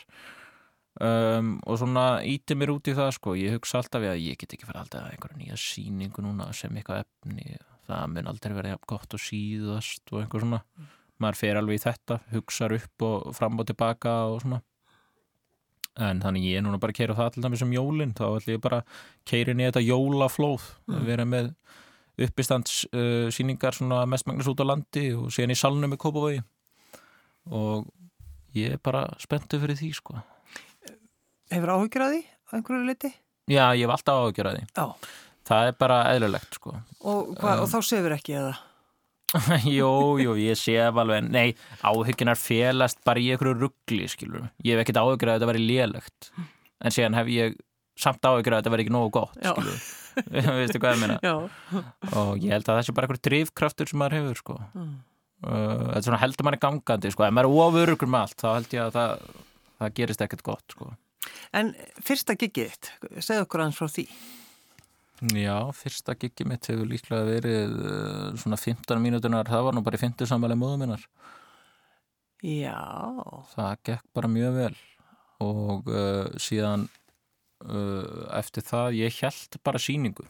[1.00, 4.52] um, og svona íti mér út í það sko, ég hugsa alltaf að ég get
[4.57, 7.57] ekki fara alltaf að einhverja nýja sýningu núna sem eitthvað efni,
[7.88, 10.61] það mun aldrei jafn gott og síðast og einhver svona
[11.22, 14.61] maður fer alveg í þetta, hugsar upp og fram og tilbaka og svona
[16.05, 18.57] en þannig ég er núna bara að keira það alltaf með sem jólin, þá ætlum
[18.57, 21.03] ég bara að keira inn í þetta jólaflóð mm.
[21.07, 21.53] vera með
[22.24, 26.42] uppistands uh, mestmægnis út á landi og síðan í salnum í Kópavogi
[27.50, 27.87] og
[28.57, 30.18] ég er bara spenntu fyrir því sko
[31.53, 33.11] Hefur áhugir að því á einhverju liti?
[33.50, 35.11] Já, ég hef alltaf áhugir að því Já.
[35.44, 38.55] Það er bara eðlulegt sko Og, hva, um, og þá sefur ekki eða?
[39.76, 39.88] Jú,
[40.22, 45.00] jú, ég sef alveg Nei, áhuginar félast bara í einhverju ruggli, skilur Ég hef ekkert
[45.02, 46.28] áhugir að þetta veri lélegt
[46.84, 47.56] En síðan hef ég
[47.98, 49.80] samt áhugir að þetta veri ekki nógu gott, skilur
[50.60, 51.16] Veistu hvað ég meina?
[51.24, 51.34] Já.
[52.20, 54.92] Og ég held að það sé bara einhverju drifkraftur sem maður hefur, sko Mm.
[55.42, 58.48] uh, Þetta er svona heldur manni gangandi, sko Ef maður er ofurugur með allt, þá
[58.54, 59.26] held ég að það,
[59.82, 60.92] það gerist ekkert gott, sko
[61.56, 61.72] En
[62.06, 62.76] fyrsta gigið
[63.18, 64.04] segðu okkur aðeins frá því.
[65.22, 69.98] Já, fyrsta giggi mitt hefur líklega verið uh, svona 15 mínútunar, það var nú bara
[69.98, 71.05] í 50 samvæli móðu minnar.
[72.44, 72.81] Já.
[73.55, 74.74] Það gekk bara mjög vel
[75.44, 76.88] og uh, síðan
[77.64, 80.27] uh, eftir það ég held bara síningu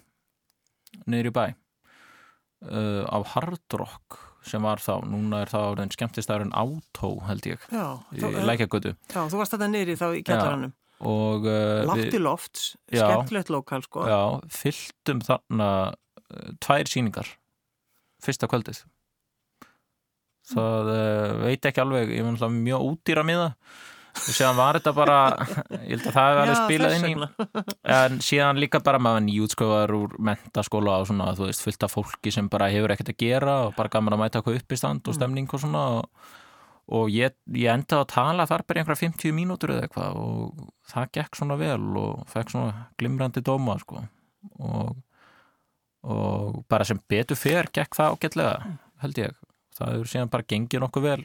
[1.05, 7.15] í bæ uh, á Hard Rock sem var þá, núna er það áriðin skemmtistæðurinn Átó
[7.25, 10.75] held ég Já, í Lækjagötu já, þú varst þetta niðri þá í kjallaranum.
[11.05, 14.05] Og uh, Látti lofts, skemmtilegt lokal sko.
[14.09, 14.21] Já,
[14.53, 17.31] fylltum þarna uh, tvær síningar
[18.25, 18.85] fyrsta kvöldið.
[20.55, 23.51] Það uh, veit ekki alveg ég alltaf mjög útýra miða.
[24.15, 25.17] Og síðan var þetta bara
[25.89, 27.15] ég held að það hefði alveg spilað inn í
[27.97, 32.33] en síðan líka bara maður nýjútskóðar úr mentaskóla og svona þú veist fullt af fólki
[32.35, 35.11] sem bara hefur ekkert að gera og bara gaman að mæta eitthvað upp í stand
[35.11, 36.31] og stemning og svona og,
[36.89, 41.11] og ég, ég endaði að tala þar bara einhverja 50 mínútur eða eitthvað og það
[41.17, 44.03] gekk svona vel og fekk svona glimrandi dóma sko
[44.61, 44.97] og,
[46.05, 49.39] og bara sem betur fer gekk það ágætlega held ég
[49.79, 51.23] það hefur síðan bara gengið nokkuð vel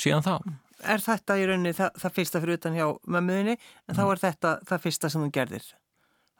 [0.00, 0.36] síðan þá
[0.84, 3.52] Er þetta í rauninni það, það fyrsta fyrir utan hjá mömmuðinni,
[3.88, 4.10] en þá Mm.
[4.12, 5.68] er þetta það fyrsta sem þú gerðir.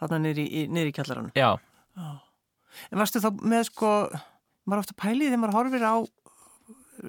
[0.03, 1.31] Þarna niðri í, í kjallaranum.
[1.39, 1.55] já,
[2.91, 4.11] En varstu þá með sko,
[4.67, 5.95] maður ofta pælið þegar maður horfir á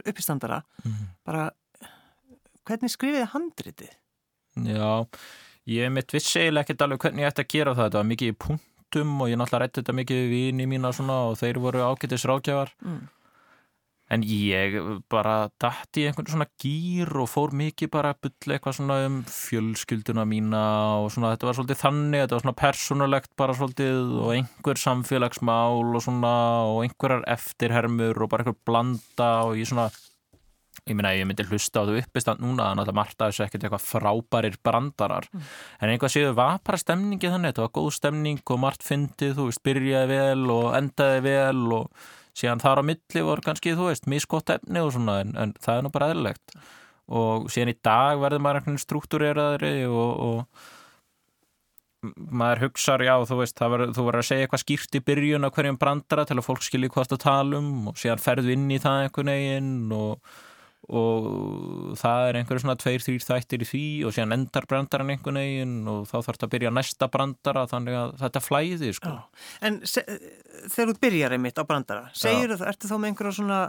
[0.06, 1.08] uppistandara, Mhm.
[1.26, 1.52] bara
[2.66, 3.90] hvernig skrifiði handritið?
[4.66, 5.08] Já,
[5.68, 8.32] ég mitt vissi eiginlega ekkert alveg hvernig ég ætti að gera það þetta var mikið
[8.32, 10.92] í punktum og ég náttúrulega rætti þetta mikið við vini mína
[11.30, 13.08] og þeir voru ágætis rákjafar Mm.
[14.14, 14.76] En ég
[15.10, 19.20] bara dætti í einhvern svona gýr og fór mikið bara að bulla eitthvað svona um
[19.26, 20.64] fjölskylduna mína
[21.02, 25.90] og svona þetta var svolítið þannig, þetta var svona persónulegt bara svolítið og einhver samfélagsmál
[25.90, 26.36] og svona
[26.70, 29.90] og einhverjar eftirhermur og bara einhver blanda og ég svona
[30.86, 33.86] ég meina ég myndi hlusta á þú uppistand núna þannig að Marta þessu ekkert eitthvað
[33.88, 35.26] frábærir brandarar.
[35.82, 39.48] En einhvað séu var bara stemningi þannig, þetta var góð stemning og margt fyndið, þú
[39.50, 44.10] veist, byrjaði vel og endaði vel og síðan þar á milli voru kannski, þú veist,
[44.12, 46.58] miskott efni og svona, en, en það er nú bara eðlilegt.
[47.16, 50.74] Og síðan í dag verður maður einhvern struktúreraðri og, og
[52.14, 55.54] maður hugsar, já, þú veist, verður, þú verður að segja eitthvað skýrt í byrjun á
[55.54, 58.82] hverjum brandara til að fólk skilji hvað það tala um og síðan ferðu inn í
[58.82, 60.36] það einhvern veginn og
[60.86, 65.40] og það er einhverju svona tveir, þrýr þættir í því og síðan endar brandaran einhvern
[65.42, 69.16] veginn og þá þarf þetta að byrja næsta brandara þannig að þetta flæði sko.
[69.66, 73.60] En þegar þú byrjar einmitt á brandara, segir þú, ertu þá með einhverja svona,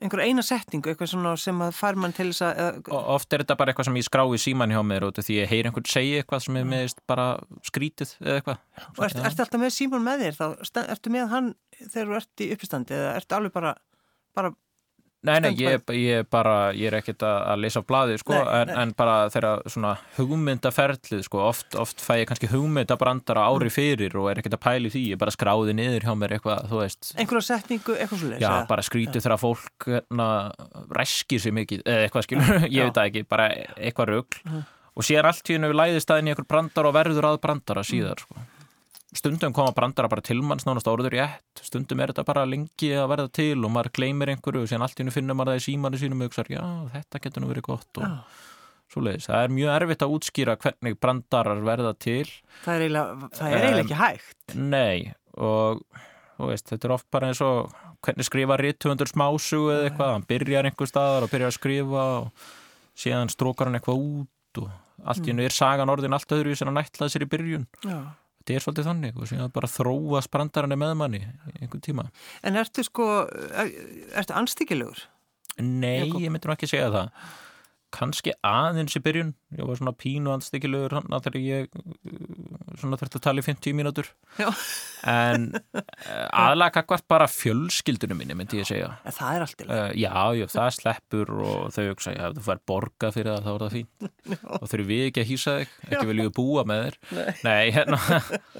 [0.00, 2.78] einhverja eina setningu, eitthvað svona sem að fær mann til þess að,
[3.18, 5.52] oft er þetta bara eitthvað sem ég skrái síman hjá mér út af því ég
[5.52, 7.26] heyr einhvern segja eitthvað sem er meðist bara
[7.68, 8.62] skrítið eða eitthvað.
[8.94, 10.80] Og ertu, ertu alltaf með símón með þér, þá?
[10.86, 13.74] Ertu með hann þegar þú ert í uppistandi eða ertu alveg bara,
[14.38, 14.54] bara,
[15.26, 18.70] Nei, nei, ég, ég bara, ég er ekkert að, að lesa á blaði, sko, en,
[18.70, 24.38] en bara svona hugmyndaferlið, sko, oft, oft fæ ég kannski hugmyndabrandara ári fyrir og er
[24.38, 27.96] ekkert að pæli því, ég bara skráði niður hjá mér eitthvað, þú veist, einhverja setningu,
[27.98, 30.28] eitthvað svo já, bara skrítið þegar fólk hérna,
[31.00, 32.84] ræskir sér mikið, eða eitthvað skilur, ég Já.
[32.86, 34.42] veit það ekki, bara eitthvað rugl.
[34.46, 34.62] Mhm.
[34.98, 38.22] og síðan allt í hennu læðist aðeins í einhver brandara og verður að brandara síðar,
[38.22, 38.46] sko.
[39.16, 42.90] Stundum koma brandara bara til manns nánast áruður í ett, stundum er þetta bara lengi
[42.92, 45.60] að verða til og maður gleymir einhverju og síðan allt í hennu finnur maður það
[45.62, 46.60] í símanu sínum og hugsar, já,
[46.92, 48.18] þetta getur nú verið gott og Já.
[48.92, 49.30] svoleiðis.
[49.30, 52.28] Það er mjög erfitt að útskýra hvernig brandarar verða til
[52.66, 54.56] Það er eiginlega, það er eiginlega ekki hægt.
[54.76, 55.82] Nei, og
[56.36, 57.72] þú veist, þetta er oft bara eins og
[58.04, 62.48] hvernig skrifa rittuundur smásugu eða eitthvað, hann byrjar einhver staðar og byrjar að skrifa og
[62.98, 64.68] síðan strókar hann eitthvað út og
[65.08, 67.66] allt í hennu er sagan orðin allt öðru sem hann ætlaði sér í byrjun.
[67.88, 68.00] Já.
[68.48, 71.18] Þetta er svolítið þannig og síðan bara þróast brandarinn með manni
[71.58, 72.04] einhvern tíma.
[72.40, 73.74] En ertu sko, er,
[74.16, 75.02] ertu anstíkilegur?
[75.60, 77.10] Nei, ég myndi nú ekki segja það.
[77.94, 79.30] Kannski aðeins í byrjun.
[79.56, 82.18] Ég var svona pínu andstykkilegur þegar ég uh,
[82.80, 84.10] svona þurfti að tala í 50 mínútur.
[84.38, 84.48] Já.
[85.08, 85.82] en uh,
[86.28, 88.90] aðlega hvert bara fjölskyldunum minni myndi ég segja.
[89.08, 89.80] En það er allt í lagi.
[89.80, 93.50] uh, já, já, það sleppur og þau hugsa, já, þú fær borga fyrir það þá
[93.54, 94.08] er það fínt.
[94.58, 95.76] Og þurfum við ekki að hýsa þig?
[95.88, 96.98] Ekki viljum við búa með þér?
[97.12, 97.34] Nei.
[97.48, 98.00] nei, hérna.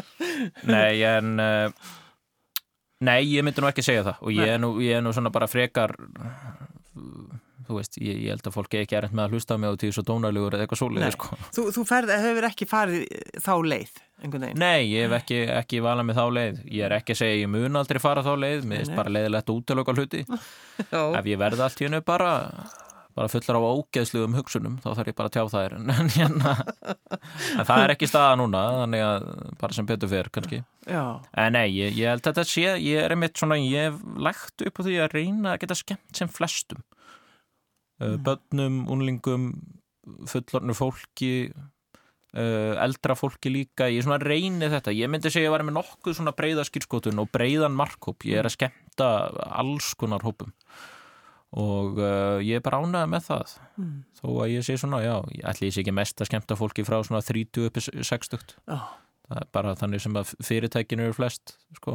[0.75, 1.31] Nei, en
[3.05, 4.23] nei, ég myndi nú ekki segja það.
[4.25, 5.95] Og ég er nú, ég er nú svona bara frekar
[7.69, 9.73] þú veist, ég, ég held að fólk er ekki erend með að hlusta á mig
[9.73, 11.39] á tíu svo dónalegur eða eitthvað svoleiði sko.
[11.55, 13.09] Þú, þú ferð, hefur ekki farið
[13.45, 14.05] þá leið.
[14.59, 17.51] Nei, ég hef ekki, ekki valað með þá leið ég er ekki að segja ég
[17.53, 18.97] mun aldrei fara þá leið mér nei.
[18.99, 20.25] bara leiðilegt að útlöka hluti
[21.21, 22.33] ef ég verði allt í hennu bara
[23.19, 26.55] bara fullar af ógeðsluðum hugsunum þá þarf ég bara að tjá það er en, hérna,
[27.59, 29.31] en það er ekki staða núna þannig að
[29.63, 31.03] bara sem betur fyrir kannski Já.
[31.45, 34.67] en nei, ég, ég held að þetta sé ég er einmitt svona, ég hef lagt
[34.67, 36.83] upp á því að reyna að geta skemmt sem flestum
[38.03, 39.51] uh, bönnum, unlingum
[40.29, 43.89] fullornu fólki uh, eldra fólki líka.
[43.93, 47.23] Ég svona reyni þetta, ég myndi segja að ég var með nokkuð svona breyða skýrskotun
[47.23, 48.27] og breyðan markhóp.
[48.29, 49.11] Ég er að skemmta
[49.49, 50.53] alls konar hópum.
[51.59, 53.59] Og uh, ég er bara ánægð með það.
[53.81, 53.99] Mm.
[54.19, 56.85] þó að ég sé svona, já, ég ætli ég sé ekki mest að skemmta fólki
[56.85, 58.79] frá svona 30 uppi 60 Já.
[59.29, 61.95] það er bara þannig sem að fyrirtækinu eru flest sko,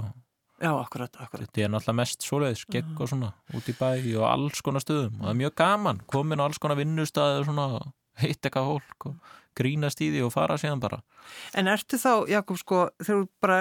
[0.64, 1.44] Já, akkurat, akkurat.
[1.44, 3.90] þetta er náttúrulega mest svoleiðis, gegg og svona, út í bæ
[4.22, 7.48] og alls konar stöðum og það er mjög gaman komin á alls konar vinnustæði og
[7.50, 7.66] svona
[8.24, 11.02] hitt eitthvað fólk og grínast í því og fara síðan bara
[11.58, 13.60] En ertu þá, Jakob, sko, þegar þú bara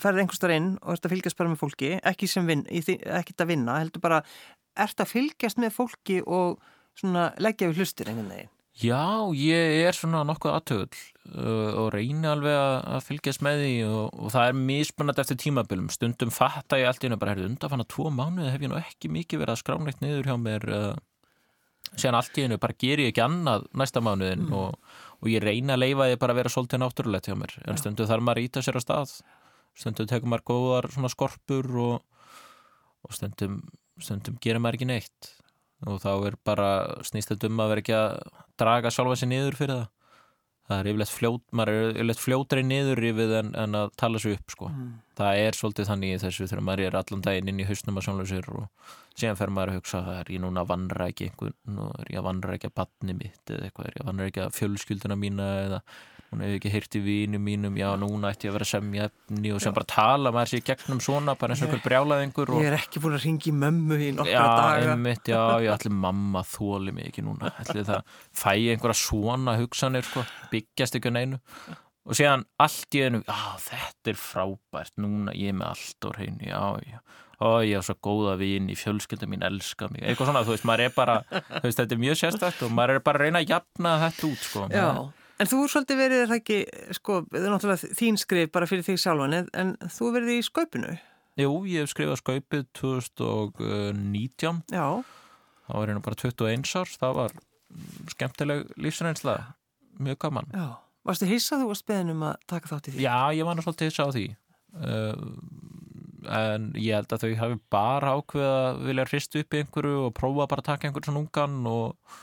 [0.00, 3.52] ferði einhverstar inn og ert að fylgjast bara með fólki, ekki sem vinn, ekkert að
[3.52, 4.22] vinna, heldur bara,
[4.78, 6.60] ert að fylgjast með fólki og
[6.98, 8.52] svona leggja við hlustir einhvern veginn.
[8.80, 11.00] Já, ég er svona nokkuð aðtöðul
[11.34, 15.90] uh, og reyni alveg að, fylgjast með því og, og það er mismunandi eftir tímabilum.
[15.92, 19.10] Stundum fatta ég allt í hennu bara, herrðu, undanfanna tvo mánuði hef ég nú ekki
[19.12, 20.94] mikið verið að skránleikt niður hjá mér uh,
[21.90, 24.78] síðan allt í hennu bara ger ég ekki annað næsta mánuðin og,
[25.20, 27.56] og ég reyni að leifa því bara að vera svolítið náttúrulegt hjá mér.
[27.66, 29.14] En stundum þarf maður að íta sér á stað.
[29.76, 32.24] Stundum tekur maður góðar svona skorpur og,
[33.04, 33.60] og stundum,
[34.00, 35.34] stundum gerir maður ekki neitt
[35.86, 36.68] og þá er bara
[37.06, 38.20] snýst þetta um að vera ekki að
[38.60, 39.88] draga sjálfa sér niður fyrir það
[40.70, 44.36] það er yfirleitt fljót, maður er yfirleitt fljótri niður yfir en, en að tala sér
[44.36, 44.68] upp sko.
[44.70, 44.90] Mm.
[45.18, 48.06] það er svolítið þannig í þessu þegar maður er allan daginn inn í hausnum að
[48.06, 51.98] sjálfa sér og síðan fer maður að hugsa er ég núna að vanrækja einhvern og
[52.04, 55.82] er ég að vanrækja batni mitt eða eitthvað, er ég að vanrækja fjölskylduna mína eða
[56.30, 57.74] hún hefur ekki heyrt í vínum mínum.
[57.80, 60.66] Já núna ætti ég að vera semja efni og sem bara tala maður sér í
[60.70, 63.98] gegnum svona bara eins og einhver brjálaðingur og Ég er ekki búin að ringi mömmu
[63.98, 64.94] í nokkra Já, daga.
[64.94, 67.50] einmitt, já, já, allir mamma þóli mig ekki núna.
[67.64, 71.40] Allir það fæ ég einhverja svona hugsanir sko, byggjast ekki á neinu.
[72.10, 76.08] Og síðan allt í einu já, þetta er frábært, núna ég er með allt á
[76.16, 77.02] hreinu, já, já.
[77.40, 80.82] Ó, ég er svo góða vini, fjölskylda mín elska mig, eitthvað svona, þú veist, maður
[80.84, 81.14] er bara
[81.62, 84.42] veist, þetta er mjög sérstætt og maður er bara að reyna að jafna þetta út,
[84.44, 84.64] sko.
[84.74, 84.88] Já,
[85.40, 86.58] en þú er svolítið verið, er það ekki,
[86.98, 90.44] sko, það er náttúrulega þín skrif bara fyrir þig sjálfan, en- þú er verið í
[90.46, 90.90] skaupinu.
[91.40, 94.86] Jú, ég hef skrifað skaupið 2019 Já,
[95.66, 99.34] þá var nú bara 21 árs, það var mm, skemmtileg lífsreynsla
[100.00, 100.66] mjög gaman já.
[101.06, 103.04] Varstu hissað þú að speðinum að taka þátt í því?
[103.06, 104.24] Já, ég var nú svolítið hissa á því
[104.84, 105.14] uh,
[106.40, 110.12] en ég held að þau hafi bara ákveða að vilja hristu upp í einhverju og
[110.18, 112.18] prófa bara að taka einhverju svona ungan og,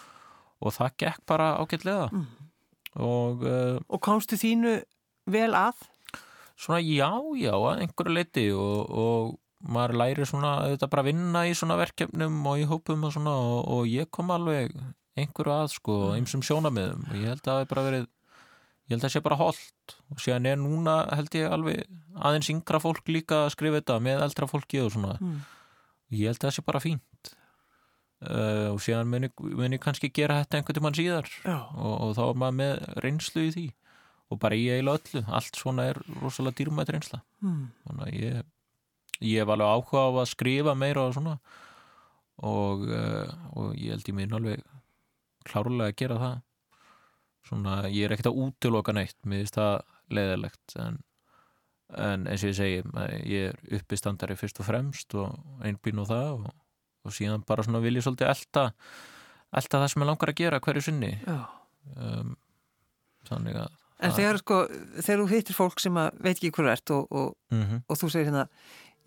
[0.62, 2.28] og það gekk bara ágætlega Mm.
[3.00, 4.78] Og uh, Og komstu þínu
[5.30, 5.74] vel að?
[6.58, 9.36] svona já, já, að einhverju leiti og, og
[9.70, 13.34] maður læri svona auðvitað bara að vinna í svona verkefnum og í hópum og svona
[13.38, 14.74] og, og ég kom alveg
[15.18, 19.02] einhverju að sko, einsum sjónamiðum og ég held að það hefur bara verið ég held
[19.02, 21.84] að það sé bara holdt og síðan er núna held ég alveg
[22.26, 25.40] aðeins yngra fólk líka að skrifa þetta með eldra fólki og svona Mm.
[26.14, 27.17] ég held að það sé bara fínt
[28.26, 31.30] uh, og síðan muni, muni kannski gera þetta einhvern tímann síðar.
[31.76, 32.74] Og, og þá er maður með
[33.06, 33.68] reynslu í því.
[34.28, 35.24] Og bara í eiginlega öllu.
[35.40, 37.22] Allt svona er rosalega dýrmætt reynsla.
[37.46, 37.70] Mm.
[38.12, 38.42] ég,
[39.24, 41.38] ég hef alveg áhuga á að skrifa meira og svona.
[42.48, 44.66] Og, uh, og ég held ég minn alveg
[45.48, 46.38] klárlega að gera það.
[47.48, 49.18] Svona ég er ekkert að útiloka neitt.
[49.24, 49.76] Mér finnst það
[50.18, 51.02] leiðilegt en,
[51.96, 52.82] en eins og ég segi
[53.32, 56.48] ég er uppistandari fyrst og fremst og einbín og það og,
[57.08, 58.66] og síðan bara svona vil ég svolítið elta
[59.58, 61.12] elta það sem ég langar að gera hverju sinni.
[61.96, 62.36] Um,
[63.30, 64.58] þannig að En þegar, sko,
[65.02, 68.10] þegar þú hittir fólk sem veit ekki hver þú ert og, og, mm og þú
[68.14, 68.44] segir hérna,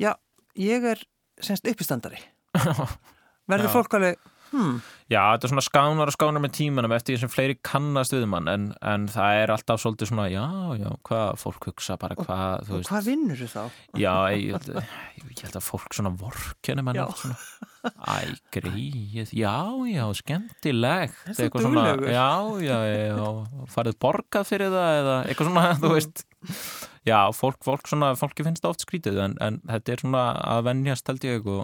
[0.03, 0.11] já,
[0.59, 1.05] ég er
[1.47, 2.19] semst uppistandari.
[3.51, 4.19] Verður fólk alveg,
[4.51, 8.15] hmm, Já, þetta er svona skánar og skánar með tímanum eftir því sem fleiri kannast
[8.17, 10.43] við mann en, en það er alltaf svolítið svona já,
[10.83, 13.63] já, hvað fólk hugsa bara hvað, hvað vinnur þú þá?
[14.03, 14.75] Já, ég, held-
[15.31, 17.07] ég held að fólk svona vorkenni mann Já.
[17.07, 17.39] oft svona
[17.81, 19.57] Æ, greið, já,
[19.89, 22.11] já, skemmtilegt Það er svo duglegur.
[22.13, 23.29] Já, já, já,
[23.73, 26.25] farið borgað fyrir það eða eitthvað svona, þú veist.
[27.09, 30.65] Já, fólk, fólk svona, fólki finnst það oft skrítið en, en þetta er svona að
[30.69, 31.63] venjast held ég og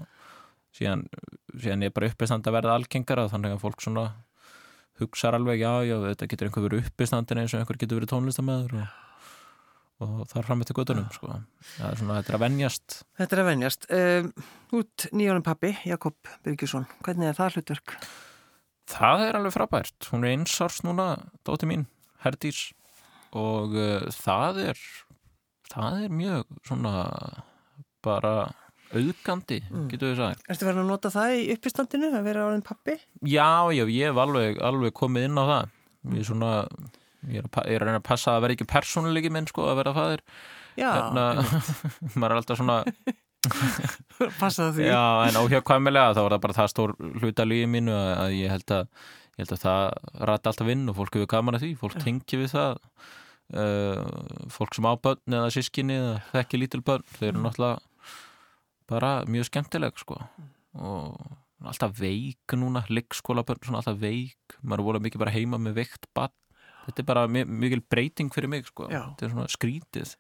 [0.77, 1.05] síðan,
[1.53, 4.07] síðan er bara uppistand að verða algengara þannig að fólk svona
[5.01, 8.79] hugsar alveg, já, já, þetta getur einhver verið uppistandin eins og einhver getur verið tónlistamæður
[8.81, 8.95] og,
[10.05, 11.31] og það er fram eftir göttunum, sko
[11.77, 13.87] Það er svona, þetta er að venjast Þetta er að venjast.
[13.97, 14.31] Um,
[14.81, 17.97] út nýjónum pappi, Jakob Byrgjusson, hvernig er það hlutverk?
[18.87, 19.97] Það er alveg frábært.
[20.13, 21.07] Hún er einsárs núna,
[21.49, 21.87] dóti mín,
[22.23, 22.69] Herdís
[23.37, 24.85] og uh, það er
[25.73, 26.93] það er mjög svona
[28.07, 28.37] bara
[28.95, 29.89] auðgandi, Mm.
[29.91, 30.45] getur við sagt.
[30.49, 32.95] Ertu verið að nota það í uppistandinu, að vera áriðin pappi?
[33.27, 35.73] Já, já, ég hef alveg, alveg komið inn á það.
[36.15, 36.53] Ég er svona,
[37.33, 39.67] ég er, að, ég er að reyna að passa að vera ekki persónulegi minn, sko,
[39.73, 40.17] að vera.
[40.77, 41.27] Já, Hérna,
[42.21, 42.81] maður er alltaf svona,
[44.41, 44.89] passaðu því.
[44.91, 48.53] já, en óhjákvæmilega þá var það bara það stór hluta lífi mínu að, að ég
[48.53, 48.83] held að
[49.37, 52.41] ég held að það rætti alltaf vinn og fólk hefur gaman að því, fólk tengi
[52.41, 52.79] við það.
[53.47, 54.01] Uh,
[54.51, 57.77] fólk sem á börn eða sískinni eða þekki lítil börn þau eru náttúrulega
[58.91, 60.17] bara mjög skemmtileg sko.
[60.83, 61.15] Og
[61.67, 64.57] alltaf veik núna leikskóla börn svona alltaf veik.
[64.67, 66.35] Maður volið mikið bara heima með veikt barn
[66.87, 68.89] þetta er bara mi- mikil breyting fyrir mig sko.
[68.91, 70.17] Þetta er svona skrítið.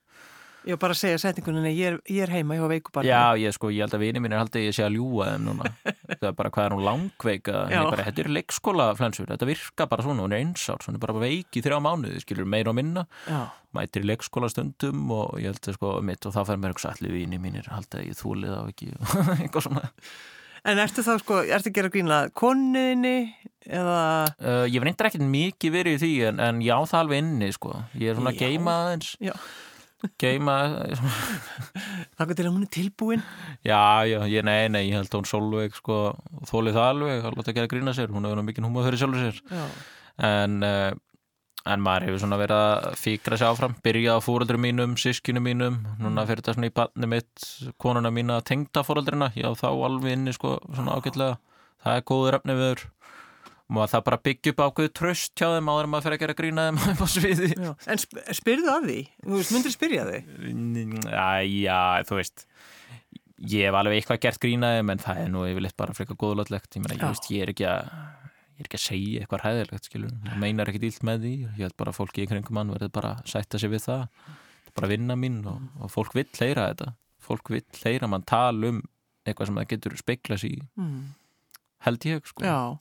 [0.66, 3.06] Ég var bara að segja setningunni, ég er, ég er heima, ég var veikubarni.
[3.06, 5.28] Já, ég sko, ég held að vini mín er haldið að ég sé að ljúga
[5.30, 5.70] þeim núna.
[6.16, 10.02] Það er bara hvað er hún langveika bara, þetta er leikskóla flensur þetta virka bara
[10.02, 13.06] svona, hún er einsárs hún er bara veik í þrjá mánuði, skilur meira og minna.
[13.30, 13.44] Já,
[13.78, 16.96] mætir í leikskóla stundum og ég held að sko mitt og þá fær mér eitthvað
[16.98, 18.90] allir vini mínir haldið að ég þúlið á ekki
[19.46, 19.84] eitthvað svona
[20.66, 23.16] En ertu þá sko, ertu að gera grína konunni
[23.66, 24.00] eða,
[24.40, 27.48] uh, ég var reyndar ekkert mikið verið í því en, en já, það alveg inni
[27.54, 28.46] sko ég er svona að Já.
[28.46, 29.32] geima aðeins Já.
[30.22, 30.56] geima,
[32.18, 33.24] þakka til að hún er tilbúin?
[33.66, 35.98] já, já, ég, nei, nei, ég held að hún Solveig sko,
[36.50, 39.40] þólið það alveg, að ekki að grína sér hún hefur mikið húma fyrir sjálfur sér
[39.50, 39.64] Já.
[40.30, 40.90] en, uh,
[41.66, 45.80] en maður hefur svona verið að fíkra sér áfram byrja á fóreldrum mínum, sískinu mínum.
[46.02, 47.46] Núna fyrir þetta svona í barni mitt
[47.82, 51.40] konuna mína tengda fóreldrina já þá alveg inni sko svona ágætlega.
[51.84, 52.86] Það er góður efni viður
[53.66, 56.38] og það bara byggja upp ákveðu tröst hjá þeim áður en maður fyrir að gera
[56.38, 56.80] grína þeim.
[57.90, 58.98] En sp spyrðu að því?
[59.24, 60.28] Þú veist, myndir spyrja þig?
[61.50, 62.46] já, þú veist
[63.50, 66.78] ég hef alveg eitthvað gert grína þeim en það er nú yfirleitt bara frekar góðlátlegt
[66.78, 66.86] ég
[67.34, 67.90] ég er ekki að
[68.56, 71.62] ég er ekki að segja eitthvað hæðilegt, skilur það meinar ekkit illt með því, ég
[71.66, 74.06] held bara að fólki í kringum mann verður bara að sætta sig við það.
[74.16, 76.88] Það er bara vinna mín og, og fólk vill hleyra þetta,
[77.26, 78.82] fólk vill hleyra mann tala um
[79.26, 80.98] eitthvað sem það getur speikla sig í, Mm.
[81.86, 82.42] held ég sko.
[82.46, 82.78] Já,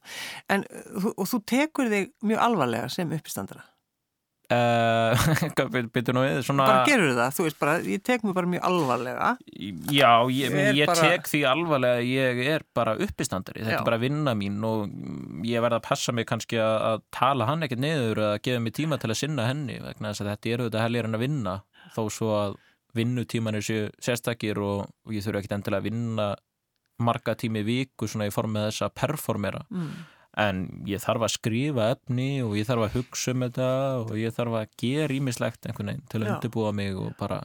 [0.50, 3.64] en uh, og þú tekur þig mjög alvarlega sem uppistandara?
[6.70, 9.30] Bara gerur það, þú veist bara, ég tek mig bara mjög alvarlega.
[9.96, 13.80] Já, ég, Er ég bara- tek því alvarlega að ég er bara uppistandari, þetta Já.
[13.82, 14.90] er bara vinna mín og
[15.48, 18.74] ég verð að passa mig kannski að, að tala hann ekkert niður eða gefa mig
[18.78, 21.56] tíma til að sinna henni vegna þess að þetta er auðvitað helgar en að vinna
[21.96, 22.58] þó svo að
[22.96, 26.28] vinnutímanir séu sérstakir og, og ég þurfa ekkert endilega að vinna
[27.04, 29.90] marga tími í viku svona í formið þess að performera Mm.
[30.42, 33.70] En ég þarf að skrifa efni og ég þarf að hugsa um þetta
[34.02, 37.42] og ég þarf að gera ímislegt einhvern veginn til að undirbúa mig og bara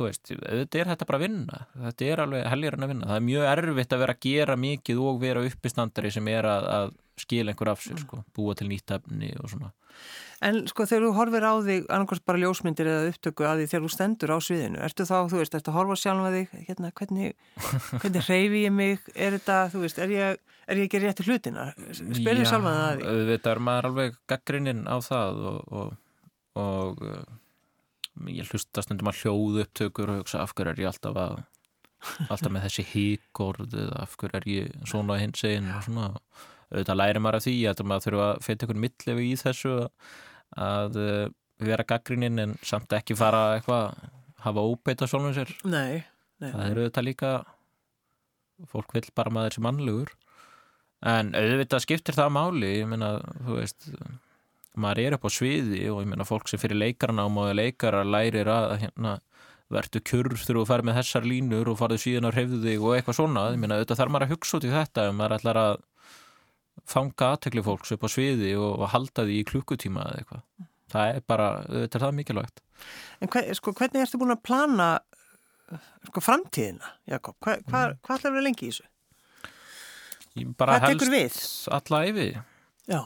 [0.00, 1.60] þú veist, þetta er þetta bara að vinna.
[1.84, 3.08] Þetta er alveg helgar en að vinna.
[3.10, 6.68] Það er mjög erfitt að vera að gera mikið og vera uppistandari sem er að,
[6.78, 9.74] að skila einhver af sér, sko, búa til nýtt efni og svona
[10.40, 13.82] En sko þegar þú horfir á þig annarkvæmst bara ljósmyndir eða upptöku að því þegar
[13.84, 16.92] þú stendur á sviðinu, ertu þá, þú veist, ertu að horfa sjálf að þig, hérna,
[16.96, 17.34] hvernig,
[17.90, 21.66] hvernig hreyfi ég mig, er þetta, þú veist, er ég, er ég ekki rétti hlutina?
[21.76, 22.00] Já,
[22.48, 23.10] sjálf að það því.
[23.10, 25.92] auðvitað er maður alveg gaggrinnin á það og, og,
[26.64, 27.36] og uh,
[28.32, 31.36] ég hlusta stundum að hljóðu upptökur og hugsa af hverju er ég alltaf að
[32.32, 36.08] alltaf með þessi híkorð eða af hverju er ég svona hins einn og svona
[36.70, 39.72] auðvitað læri maður af því ég held að þurfa að feta einhvern millegu í þessu
[39.82, 39.88] að
[40.58, 41.28] uh,
[41.60, 43.92] vera gaggrinnin en samt ekki fara eitthvað
[44.44, 45.52] hafa óbeita sjálfum sér.
[45.68, 46.00] Nei,
[46.40, 46.50] nei.
[46.50, 47.32] það er auðvitað líka
[48.70, 50.12] fólk vill bara maður sem mannlegur.
[51.10, 53.88] En auðvitað skiptir það máli ég meina, þú veist
[54.80, 58.48] maður er upp á sviði og ég meina fólk sem fyrir leikarnám og leikara lærir
[58.52, 59.16] að hérna,
[59.70, 62.96] vertu kjurr þegar þú fer með þessar línur og farðu síðan að hreyfðu þig og
[62.96, 65.60] eitthvað svona, ég meina auðvitað þarf maður að hugsa út í þetta ef maður ætlar
[65.60, 65.74] að
[66.88, 71.24] fanga aðtekli fólks upp á sviði og, halda því í klukkutíma eða eitthvað það er
[71.30, 72.62] bara, auðvitað er það mikilvægt
[73.20, 74.86] En hver, sko, hvernig ertu búin að plana
[76.08, 77.36] sko, framtíðina, Jakob?
[77.44, 77.98] Hva, hva, Mm.
[78.00, 78.86] hvað ætlar að vera lengi í þessu?
[80.56, 81.36] Hvað tekur við?
[81.76, 82.28] alla yfi
[82.90, 83.00] Já,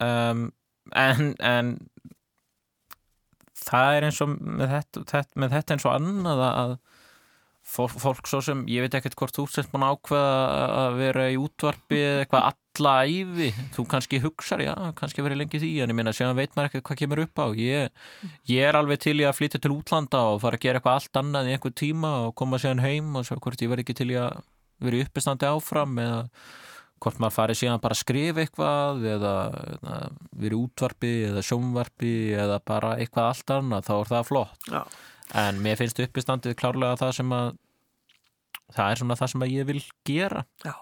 [0.00, 0.52] um,
[0.94, 1.74] en, en
[3.66, 6.74] það er eins og með þetta, þetta, með þetta eins og annað að
[7.76, 11.38] fólk, fólk svo sem, ég veit ekkert hvort þú sett búin ákveða að vera í
[11.40, 15.98] útvarpi eða eitthvað alla æfi þú kannski hugsar, já, kannski verið lengi því en ég
[15.98, 17.46] minna, séðan veit maður ekkert hvað kemur upp á.
[17.60, 18.04] Ég,
[18.52, 21.22] ég er alveg til í að flytja til útlanda og fara að gera eitthvað allt
[21.22, 24.12] annað í einhver tíma og koma séðan heim og svo hvort ég verð ekki til
[24.12, 24.40] í að
[24.84, 26.22] vera í uppestandi áfram eða
[27.02, 29.34] hvort maður farið síðan bara að skrifa eitthvað eða,
[29.74, 29.98] eða
[30.40, 34.70] verið útvarpi eða sjónvarpi eða bara eitthvað allt annað, þá er það flott.
[34.72, 34.82] Já.
[35.42, 37.48] en mér finnst uppistandið klárlega það sem að
[38.74, 40.44] það er svona það sem ég vil gera.
[40.64, 40.74] Já.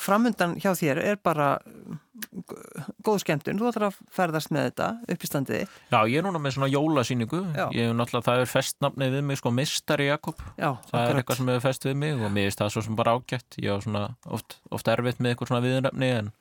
[0.00, 2.56] Framundan hjá þér er bara g-
[3.04, 5.66] góð skemmtun, þú ætlar að ferðast með þetta upp í standiði.
[5.92, 7.40] já, ég er núna með svona jólasýningu.
[7.74, 11.36] Ég hef náttúrulega, það er festnafnið við mig sko Mistari Jakob, Já, það er eitthvað
[11.40, 13.58] sem hefur fest við mig og mér finnst það svo sem bara ágætt.
[13.60, 16.32] Ég á svona oft, oft erfitt með eitthvað svona viðnafni en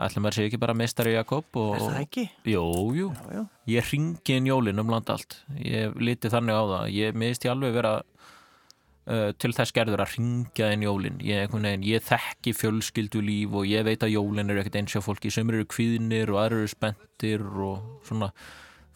[0.00, 2.26] ætlum maður sé ekki bara Mistari Jakob og, Er það ekki?
[2.48, 2.64] Jú,
[2.96, 3.42] jú, Já,
[3.76, 5.42] ég ringi inn jólin um land allt.
[5.60, 6.86] Ég liti þannig á það.
[6.96, 7.98] Ég miðist ég alveg vera
[9.08, 13.68] uh, til þess gerður að ringja inn jólin ég, veginn, ég þekki fjölskyldu líf og
[13.68, 16.72] ég veit að jólin eru ekkert eins og fólki sem eru kvíðnir og aðrir eru
[16.72, 18.32] spenntir og svona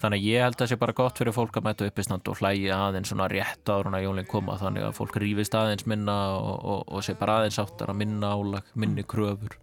[0.02, 2.40] þannig að ég held að það sé bara gott fyrir fólk að mæta uppistand og
[2.40, 6.18] hlægi aðeins svona rétt áður en að jólin koma þannig að fólk rífist aðeins minna
[6.34, 9.56] og, og, og sé bara aðeins áttar að minna álag minni kröfur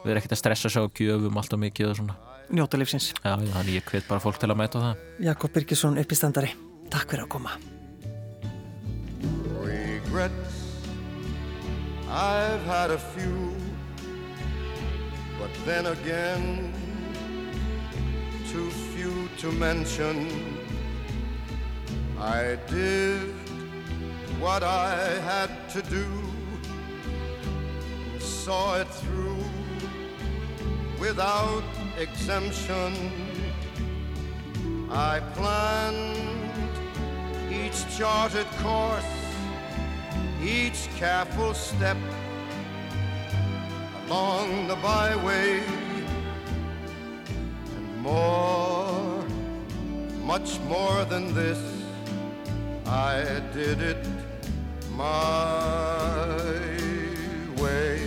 [0.00, 2.18] við erum ekkert að stressa sig á gjöfum alltaf mikið og svona
[2.50, 3.12] Njóta lífsins.
[3.22, 5.04] Já, þannig ég hvet bara fólk til að mæta það.
[5.28, 6.56] Jakob Birgisson upp í standari.
[6.90, 7.54] Takk fyrir að koma.
[10.10, 10.74] Regrets,
[12.08, 13.54] I've had a few,
[15.38, 16.74] but then again,
[18.50, 20.58] too few to mention.
[22.18, 23.32] I did
[24.40, 26.08] what I had to do,
[28.18, 29.44] saw it through
[30.98, 31.62] without
[31.96, 32.92] exemption.
[34.90, 36.50] I planned
[37.52, 39.19] each charted course,
[40.42, 41.96] each careful step
[44.06, 45.60] along the byway,
[47.76, 49.24] and more,
[50.24, 51.58] much more than this,
[52.86, 54.06] I did it
[54.92, 56.26] my
[57.62, 58.00] way.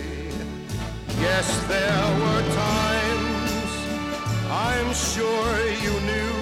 [1.20, 3.72] Yes, there were times
[4.50, 6.34] I'm sure you knew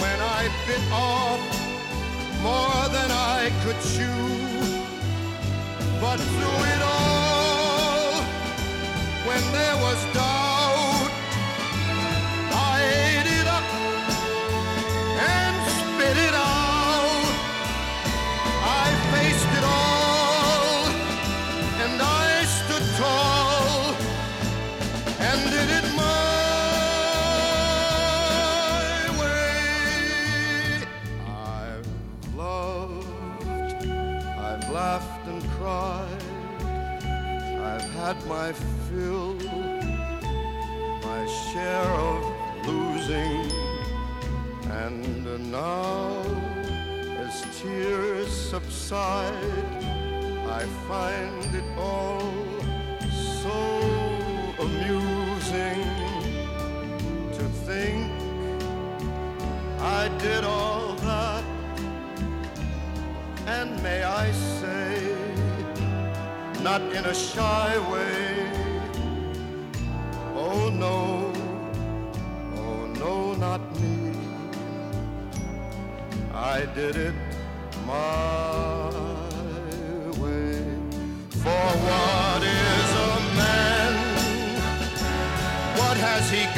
[0.00, 1.65] when I bit off
[2.42, 4.26] more than I could chew.
[6.00, 8.22] But through it all,
[9.26, 10.25] when there was doubt,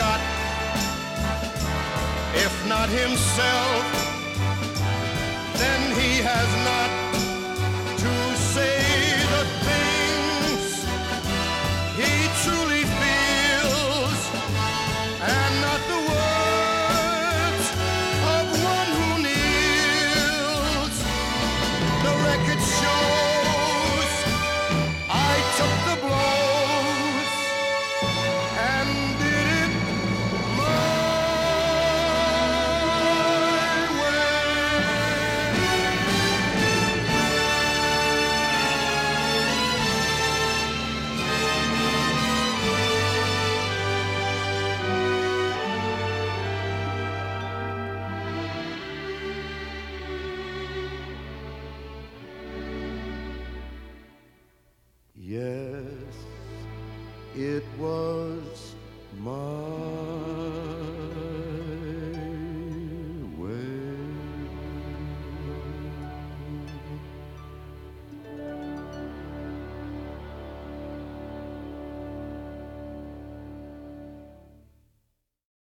[0.08, 0.20] got?
[2.44, 3.84] If not himself,
[5.60, 7.07] then he has not